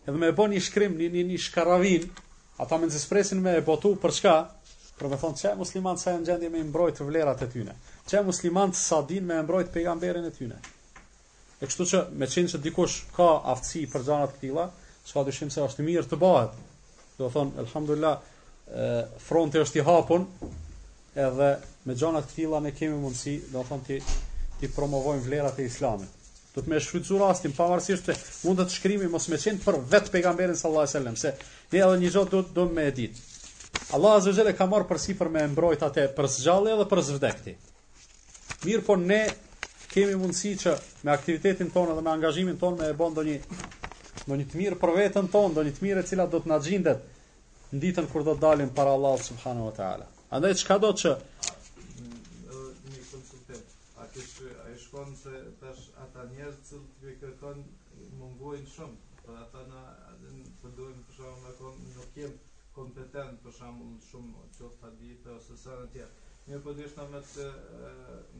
[0.06, 2.04] edhe me e bo një shkrim, një, një, një shkaravin,
[2.62, 4.34] ata me nëzispresin me e botu për çka,
[4.98, 7.50] për me thonë që e musliman sa e në gjendje me imbrojt të vlerat e
[7.50, 7.74] tyne,
[8.08, 10.58] që e musliman sa din me imbrojt pejgamberin e tyne.
[11.58, 13.26] E kështu që me qenë që dikush ka
[13.56, 14.68] aftësi për gjanat këtila,
[15.06, 16.54] s'ka dyshim se është mirë të bëhet.
[17.18, 18.18] Do thonë, elhamdulillah,
[18.70, 18.90] e,
[19.26, 20.26] fronti është i hapun,
[21.18, 21.50] edhe
[21.88, 23.98] me gjanat këtila ne kemi mundësi, do thonë, ti,
[24.60, 26.14] ti promovojmë vlerat e islamit.
[26.56, 28.14] Do të më shfrytëzu rastin pavarësisht se
[28.46, 31.34] mund të shkrimi mos më qenë për vet pejgamberin sallallahu alajhi wasallam, se
[31.74, 33.26] ne edhe një zot do do më e ditë.
[33.96, 37.54] Allah azza wajalla ka marrë për sipër me mbrojt atë për zgjalli edhe për zvdekti.
[38.64, 39.20] Mirë po ne
[39.92, 40.74] kemi mundësi që
[41.04, 43.38] me aktivitetin tonë dhe me angazhimin tonë me e bën do një
[44.28, 46.48] do një të mirë për vetën tonë, do një të mirë e cila do të
[46.52, 47.04] na gjindet
[47.72, 50.08] në ditën kur do të dalim para Allah subhanahu wa taala.
[50.36, 51.14] Andaj çka do të çë?
[52.88, 55.36] një konsultet, Atë kish ai shkon se
[56.18, 57.58] ata njerëz që ti kërkon
[58.20, 58.96] mungojnë shumë.
[59.20, 59.82] Por ata na
[60.62, 62.32] përdojmë po për shkak të kon nuk jem
[62.78, 66.16] kompetent për shkakun shumë çoft a ditë ose sa në tjetër.
[66.48, 67.06] Më po me të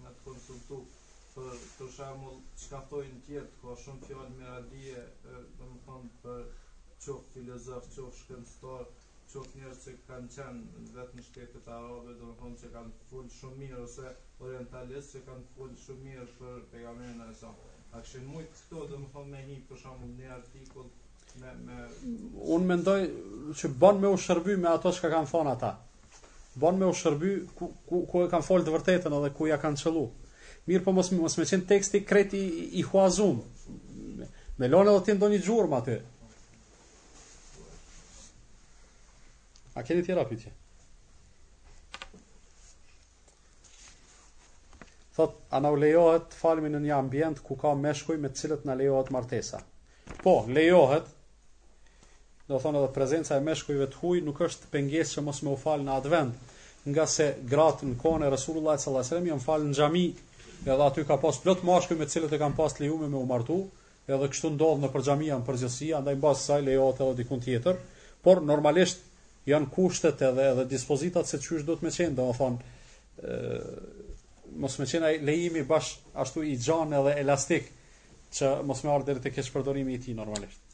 [0.03, 0.81] me të konsultu
[1.37, 2.27] për për shkak
[2.65, 5.05] çka thojnë tjetë, ka shumë fjalë me radie,
[5.63, 6.51] domethënë për
[7.07, 8.91] çoft filozof, çoft shkencëtar,
[9.33, 13.27] qoftë njerëz që kanë qenë vetë në shtetet arabe, do të thonë që kanë fol
[13.35, 14.13] shumë mirë ose
[14.47, 17.51] orientalistë që kanë fol shumë mirë për pejgamberin e Isa.
[17.97, 20.89] A kishin shumë këto do të thonë me një për shembull një artikull
[21.39, 21.85] me me
[22.57, 22.97] un mendoj
[23.61, 25.75] që bën me u shërby me ato që kanë thonë ata.
[26.63, 27.71] Bën me u shërby ku
[28.11, 30.07] ku, e kanë folë të vërtetën edhe ku ja kanë çellu.
[30.69, 32.41] Mirë po mos mos me qenë teksti kreti
[32.81, 33.39] i, huazum.
[34.21, 36.01] Me, me lonë do të ndonjë gjurmë aty.
[39.79, 40.51] A keni tjera pytje?
[45.15, 48.67] Thot, a na u lejohet të falmi në një ambient ku ka meshkuj me cilët
[48.67, 49.61] na lejohet martesa?
[50.25, 51.07] Po, lejohet,
[52.51, 55.59] do thonë edhe prezenca e meshkujve të huj nuk është pengesë që mos me u
[55.63, 56.53] falë në atë vend,
[56.97, 60.05] nga se gratë në kone Resulullah e Salasrem janë falë në gjami,
[60.67, 63.61] edhe aty ka pas plot mashkuj me cilët e kam pas lejume me u martu,
[64.11, 67.83] edhe kështu ndodhë në përgjamia në përgjësia, ndaj në basë saj lejohet edhe dikun tjetër,
[68.27, 69.05] por normalisht
[69.49, 72.63] janë kushtet edhe edhe dispozitat se çysh do të më qenë, domethënë
[73.23, 73.97] ë
[74.65, 77.69] mos më qenë ai lejimi bash ashtu i xhan edhe elastik
[78.39, 80.65] që mos më ardhë deri te kësht përdorimi i tij normalisht.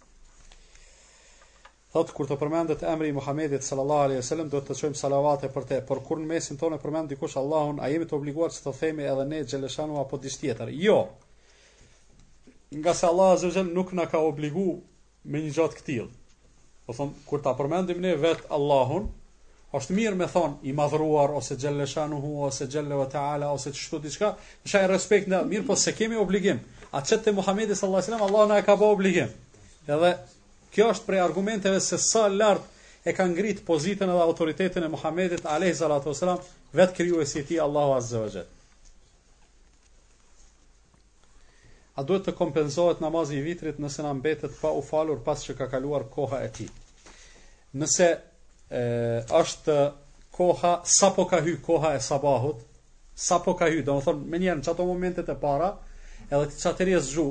[1.94, 5.66] Thot kur të përmendet emri i Muhamedit sallallahu alaihi wasallam do të të salavate për
[5.68, 9.04] te, por kur në mesin tonë përmend dikush Allahun, a jemi të obliguar të themi
[9.06, 10.72] edhe ne xheleshanu apo diç tjetër?
[10.82, 10.96] Jo.
[12.74, 14.66] Nga se Allah azza nuk na ka obligu
[15.30, 16.10] me një gjatë këtilë
[16.86, 19.04] Do po thon kur ta përmendim ne vet Allahun,
[19.78, 24.28] është mirë me thon i madhruar ose xhelleshanuhu ose xhelle ve taala ose çdo diçka,
[24.66, 26.60] është ai respekt në mirë, po se kemi obligim.
[26.92, 29.30] A çet te Muhamedi sallallahu alaihi wasallam Allahu na e ka bë obligim.
[29.88, 30.10] Edhe
[30.76, 32.68] kjo është prej argumenteve se sa lart
[33.10, 36.12] e ka ngrit pozitën edhe autoritetin e Muhamedit alayhi salatu
[36.80, 38.52] vet krijuesi i tij Allahu azza wa jalla.
[41.96, 45.54] A duhet të kompenzohet namazi i vitrit nëse na mbetet pa u falur pas që
[45.60, 46.70] ka kaluar koha e tij?
[47.82, 48.08] Nëse
[48.78, 48.80] ë
[49.40, 49.76] është
[50.38, 52.62] koha sapo ka hyr koha e sabahut,
[53.28, 55.68] sapo ka hyr, domethënë më njëherë në çato momentet e para,
[56.26, 57.28] edhe ti çateri e zgju,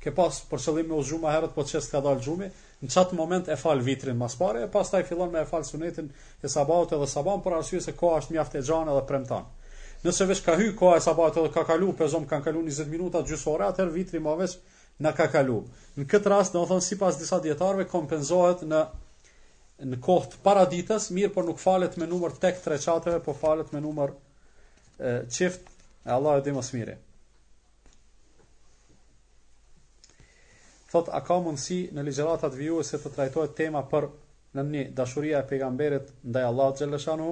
[0.00, 2.48] ke pas për qëllim me uzhum më herët, po çes ka dalë xhumi,
[2.80, 6.08] në çat moment e fal vitrin mas pare, e pastaj fillon me e fal sunetin
[6.40, 9.44] e sabahut edhe sabahun për arsye se koha është mjaft e gjan edhe premton.
[10.04, 12.90] Nëse vesh ka hyrë koha e sabat edhe ka kalu, për zonë kanë kalu 20
[12.92, 14.58] minuta gjysore, atëherë vitri ma vesh
[15.06, 15.56] në ka kalu.
[15.96, 18.82] Në këtë rast, në thonë, si pas disa djetarve, kompenzohet në
[19.92, 23.72] në kohë të paradites, mirë por nuk falet me numër tek tre çateve, po falet
[23.74, 24.12] me numër
[25.28, 25.74] çift, qift,
[26.06, 26.94] e Allah e di mire.
[30.92, 34.06] Thot, a ka mundësi në ligjëratat vijuese të trajtojt tema për
[34.56, 37.28] në një dashuria e pejgamberit ndaj Allah të gjellëshanu,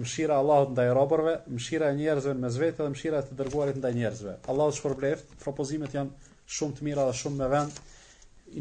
[0.00, 3.94] mëshira Allahut ndaj robërve, mëshira e njerëzve me vetë dhe mëshira e të dërguarit ndaj
[3.98, 4.34] njerëzve.
[4.52, 7.80] Allahu shpërbleft, propozimet janë shumë të mira dhe shumë me vend.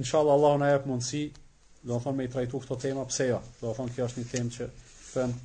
[0.01, 1.21] Inshallah Allahu na jep mundësi,
[1.87, 3.39] do të thonë me i trajtu këto tema pse jo.
[3.61, 4.67] Do të thonë kjo është një temë që
[5.13, 5.39] kanë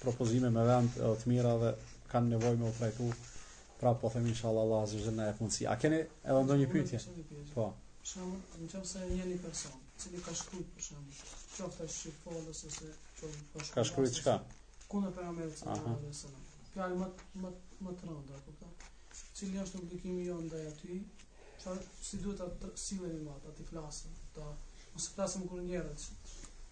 [0.00, 1.74] propozime me vend dhe të mira dhe
[2.14, 3.10] kanë nevojë me u trajtu.
[3.78, 5.68] Pra po them inshallah Allahu azza wajalla na jep mundësi.
[5.70, 7.04] A keni edhe ndonjë pyetje?
[7.52, 7.68] Po.
[8.08, 11.18] Shumë, në qëpëse një një person, cili ka shkrujt për shumë,
[11.54, 14.54] qofta shqipon ose se qofta shkrujt për shkrujt, ka shkrujt
[14.90, 16.44] kundër e pejgamberit sallallahu alaihi wasallam.
[16.72, 17.08] Fjalë më
[17.42, 17.50] më
[17.86, 18.92] më të rënda, apo ka.
[19.38, 20.96] Cili është obligimi jon ndaj aty?
[21.58, 24.46] Çfarë si duhet të sillemi më atë flasim, ta
[24.94, 26.06] mos flasim kur njerëz.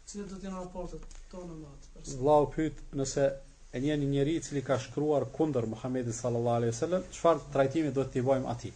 [0.08, 2.16] Cili do të jenë raportet tonë më atë?
[2.22, 3.26] Vllau pyet nëse
[3.74, 7.92] e njeh një njerëz i cili ka shkruar kundër Muhamedit sallallahu alaihi wasallam, çfarë trajtimi
[7.98, 8.74] do të i bëjmë atij?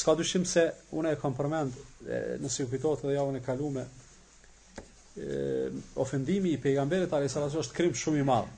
[0.00, 1.76] Ska dyshim se unë e kam përmend,
[2.44, 3.88] nëse ju kujtohet edhe javën e kaluar,
[5.96, 8.48] ofendimi i pejgamberit alayhis salam është krim shumë i madh.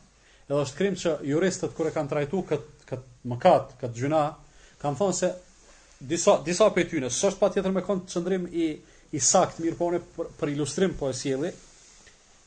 [0.49, 4.21] Edhe është krim që juristët kur e kanë trajtuar kët kët mëkat, kët gjuna,
[4.83, 5.31] kanë thonë se
[6.13, 8.67] disa disa prej tyre, s'është patjetër me kon çndrim i
[9.13, 11.51] i sakt, mirë po ne për, për ilustrim po e sjelli.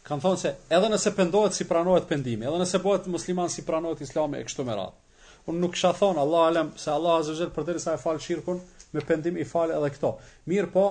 [0.05, 4.01] Kan thonë se edhe nëse pendohet si pranohet pendimi, edhe nëse bëhet musliman si pranohet
[4.05, 5.27] Islami e kështu me radhë.
[5.49, 8.61] Unë nuk kisha thon Allah alem se Allah azza wajel përderisa e fal shirkun
[8.93, 10.13] me pendim i fal edhe këto.
[10.49, 10.85] Mirë po,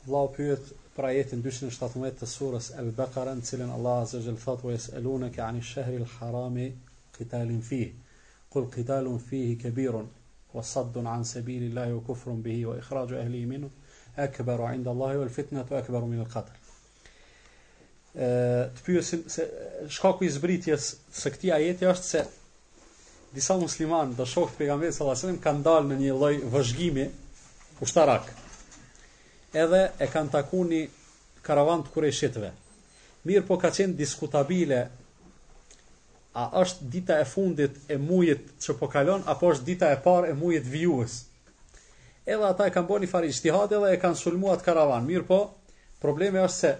[0.05, 0.63] Allah pyet
[0.99, 4.71] për jetin 217 të surës El-Baqara, cilin Allah azza jall thot: "Wa
[5.37, 6.69] ke 'ani shëhri shahril harami
[7.17, 7.81] qitalin fi.
[8.53, 10.09] Qul qitalun fihi kebirun
[10.55, 13.71] وصد عن سبيل الله وكفر به واخراج اهله منه
[14.19, 16.53] اكبر عند الله والفتنه اكبر من القتل
[18.17, 19.43] ا تpyesin se
[19.95, 20.85] shkaku i zbritjes
[21.19, 22.21] së këti ajeti është se
[23.35, 27.07] disa musliman do shoh të sallallahu alaihi wasallam kanë dalë në një lloj vëzhgimi
[27.87, 28.31] ushtarak
[29.65, 30.83] edhe e kanë taku një
[31.47, 32.51] karavan të shetve.
[33.27, 34.81] mirë po ka qenë diskutabile
[36.35, 40.33] a është dita e fundit e mujit që po kalon, apo është dita e parë
[40.33, 41.15] e mujit vijuës.
[42.27, 45.05] Edhe ata e kanë bo një farë ishtihat edhe e kanë sulmuat karavan.
[45.07, 45.39] Mirë po,
[46.03, 46.73] problemi është se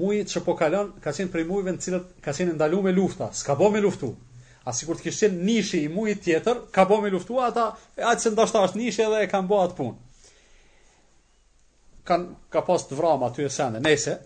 [0.00, 3.30] mujit që po kalon ka qenë prej mujve në cilët ka qenë ndalu me lufta,
[3.32, 4.10] s'ka bo me luftu.
[4.68, 8.02] A sikur të kishtë qenë nishi i mujit tjetër, ka bo me luftu, ata e
[8.02, 9.98] atë që ndashta është nishi edhe e kanë bo atë punë.
[12.10, 14.16] Kan, ka pas të vrama të e sende, nese.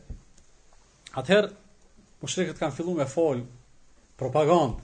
[1.20, 1.52] Atëherë,
[2.22, 3.44] më shrekët kanë fillu me folë
[4.22, 4.78] propagandë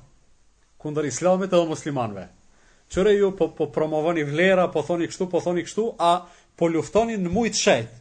[0.78, 2.24] kundër islamit edhe muslimanve.
[2.88, 6.12] Qëre ju po, po promovoni vlera, po thoni kështu, po thoni kështu, a
[6.58, 7.98] po luftoni në mujtë shetë.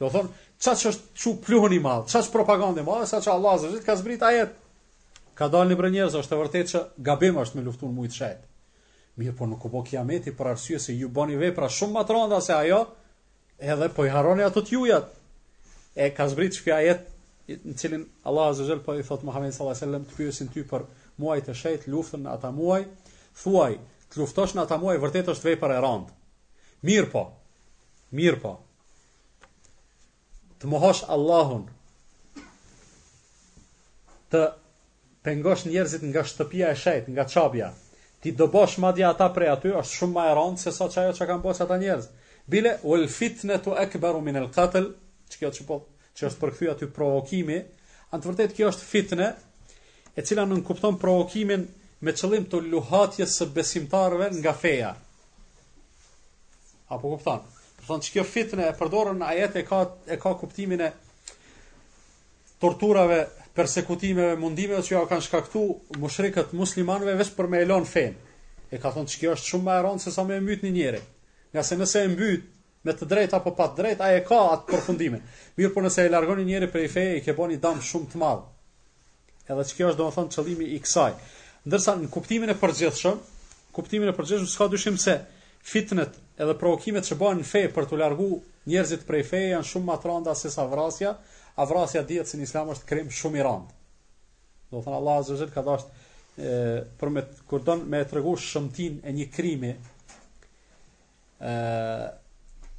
[0.00, 0.30] Do thonë,
[0.60, 3.58] qa që është që pluhën i malë, qa që propagandë i malë, sa që Allah
[3.62, 4.56] zërgjit ka zbrit ajet.
[5.36, 8.44] Ka dalë një brenjerës, është e vërtet që gabim është me luftu në mujtë shetë.
[9.20, 12.54] Mirë, po nuk u bo meti, për arsye se ju boni vepra shumë matronda se
[12.56, 12.82] ajo,
[13.58, 15.06] edhe po i haroni ato t'jujat.
[15.94, 17.14] E ka zbrit që kja jetë
[17.48, 20.86] në cilin Allah azza po i thot Muhammed sallallahu alaihi wasallam të pjësin ty për
[21.16, 22.78] muaj të shejt, luftën në ata muaj,
[23.42, 23.76] thuaj,
[24.12, 26.08] të luftosh në ata muaj vërtet është vepër e rand.
[26.88, 27.22] Mirë po.
[28.20, 28.54] Mirë po.
[30.58, 31.66] Të mohosh Allahun.
[34.32, 34.42] Të
[35.28, 37.70] pengosh njerëzit nga shtëpia e shejt, nga çapja.
[38.20, 41.14] Ti do bosh madje ata prej aty, është shumë më e rand se sa çajo
[41.20, 42.08] që kanë bosh ata njerëz.
[42.46, 44.90] Bile ul fitnatu akbaru min al-qatl,
[45.30, 45.84] çka po
[46.16, 47.56] që është përkthy aty provokimi,
[48.14, 49.26] anë të vërtetë kjo është fitne,
[50.16, 51.66] e cila nuk kupton provokimin
[52.06, 54.94] me qëllim të luhatjes së besimtarëve nga feja.
[56.96, 57.44] Apo kupton?
[57.78, 60.90] Do thonë se kjo fitne e përdorën ajet e ka e ka kuptimin e
[62.62, 63.20] torturave,
[63.56, 68.16] përsekutimeve, mundimeve që ja kanë shkaktuar mushrikët muslimanëve vetëm për me elon fen.
[68.72, 70.64] E ka thonë se kjo është shumë më e rëndë se sa më e mbyt
[70.66, 71.00] një njeri.
[71.52, 72.48] Nga se nëse e mbyt,
[72.86, 75.22] me të drejtë apo pa të drejtë, ai e ka atë përfundimin.
[75.58, 78.42] Mirë, por nëse e largoni njëri prej feje, i ke bëni dëm shumë të madh.
[79.50, 81.08] Edhe ç'kjo është domethënë qëllimi i kësaj.
[81.66, 83.16] Ndërsa në kuptimin e përgjithshëm,
[83.76, 85.16] kuptimin e përgjithshëm s'ka dyshim se
[85.66, 88.28] fitnet edhe provokimet që bëhen në fe për të largu
[88.70, 91.16] njerëzit prej feje janë shumë më të rënda se sa vrasja.
[91.64, 93.74] Avrasja dihet se në Islam është krim shumë i rëndë.
[94.70, 95.90] Do thënë Allah azza ka dashur
[96.36, 96.54] e
[97.00, 97.26] për me
[97.96, 99.70] me tregu shëmtin e një krimi
[101.40, 101.50] ë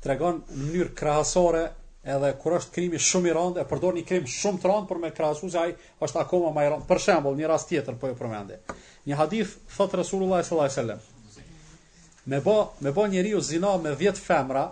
[0.08, 1.66] tregon në mënyrë krahasore
[2.08, 5.02] edhe kur është krimi shumë i rëndë e përdor një krim shumë të rëndë për
[5.04, 5.74] me krahasu se ai
[6.06, 6.88] është akoma më i rëndë.
[6.92, 8.54] Për shembull, një rast tjetër po e përmend.
[9.08, 11.02] Një hadith thot Resulullah sallallahu alajhi wasallam.
[12.28, 12.56] Me bë
[12.86, 14.64] me bë njeriu zina me 10 femra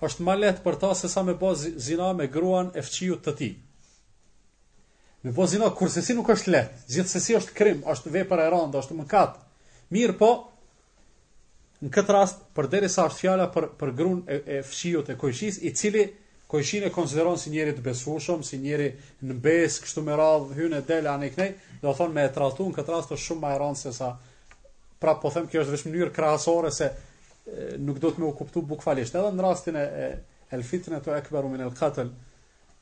[0.00, 1.52] është më lehtë për ta se sa me bë
[1.86, 3.52] zina me gruan e fëmijës të tij.
[5.20, 6.80] Me bë zina kurse si nuk është lehtë.
[6.94, 9.36] Gjithsesi është krim, është vepër e rëndë, është mëkat.
[9.92, 10.30] Mirë po,
[11.80, 15.16] në këtë rast për deri sa është fjala për për grun e, e fshiut e
[15.20, 16.02] kojshis i cili
[16.50, 18.88] kojshin e konsideron si njëri të besueshëm si njëri
[19.30, 21.48] në besë kështu me radh hyn e del anë këtej
[21.80, 24.10] do të thonë me në këtë rast është shumë më rënd se sa
[25.00, 28.36] pra po them kjo është vetëm mënyrë krahasore se e, nuk do të më u
[28.42, 31.72] kuptu bukfalisht edhe në rastin e, e el fitna tu akbaru min al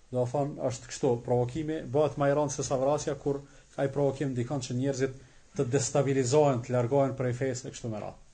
[0.09, 3.43] do të thonë është kështu provokimi bëhet më rënd se sa vrasja kur
[3.79, 5.19] ai provokim ndikon që njerëzit
[5.59, 8.25] të destabilizohen të largohen prej fesë kështu me radh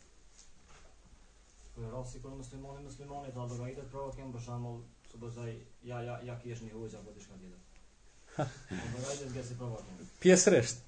[1.74, 4.76] Kërë rrasë si kërë muslimoni, muslimoni, dhe allogaritet prava kemë për shambull,
[5.22, 5.54] bëzaj,
[5.90, 7.56] ja, ja, ja kësh një hojgja, po të shka tjetër.
[8.84, 10.06] Allogaritet nga si prava kemë.
[10.22, 10.84] Pjesërisht,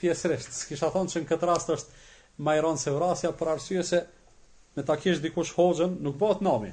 [0.00, 2.00] pjesërisht, s'kisha thonë që në këtë rast është
[2.48, 4.00] majronë se vrasja, për arsye se
[4.78, 6.72] me ta kësh dikush hojgjën, nuk bëhet nami.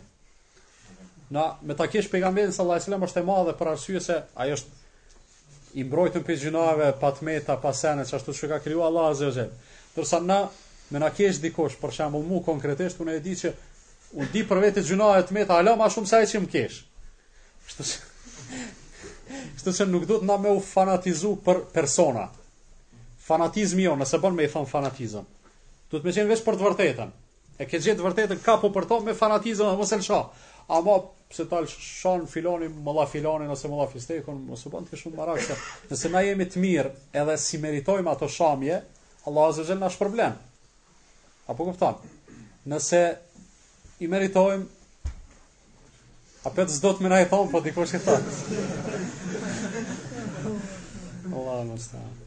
[1.36, 4.49] Na, me ta kësh pejgamberin sallallahu alajhi wasallam është e madhe për arsye se ai
[4.55, 10.26] është i mbrojtur prej gjunave, patmeta, pasenë, ashtu që ka krijuar Allahu azza wa jalla.
[10.34, 10.39] na
[10.91, 13.51] me na kesh dikush, për shembull mu konkretisht unë e di që
[14.19, 16.79] u di për vetë gjunaje të meta, ala më shumë sa ai që më kesh.
[17.69, 17.99] Kështu që
[19.55, 22.25] Kështu që nuk duhet na me u fanatizu për persona.
[23.23, 25.27] Fanatizmi jo, nëse bën me i thon fanatizëm.
[25.91, 27.11] Do të më qenë vetëm për të vërtetën.
[27.61, 30.49] E ke gjetë vërtetën kapu për to me fanatizëm, mos e lësh.
[30.75, 30.97] Ama
[31.35, 35.55] se tal shon filoni mulla filoni ose mulla fistekun mos u bën ti shumë marrëse
[35.89, 38.77] nëse na jemi të mirë edhe si meritojmë ato shamje
[39.27, 40.37] Allahu azza na shpërblen
[41.52, 41.68] A po
[42.72, 42.99] Nëse
[43.99, 45.12] i meritojmë,
[46.49, 49.86] a petës do të mëna i thonë, po dikosh këtë thonë.
[51.36, 52.20] Allah, më stëhanë.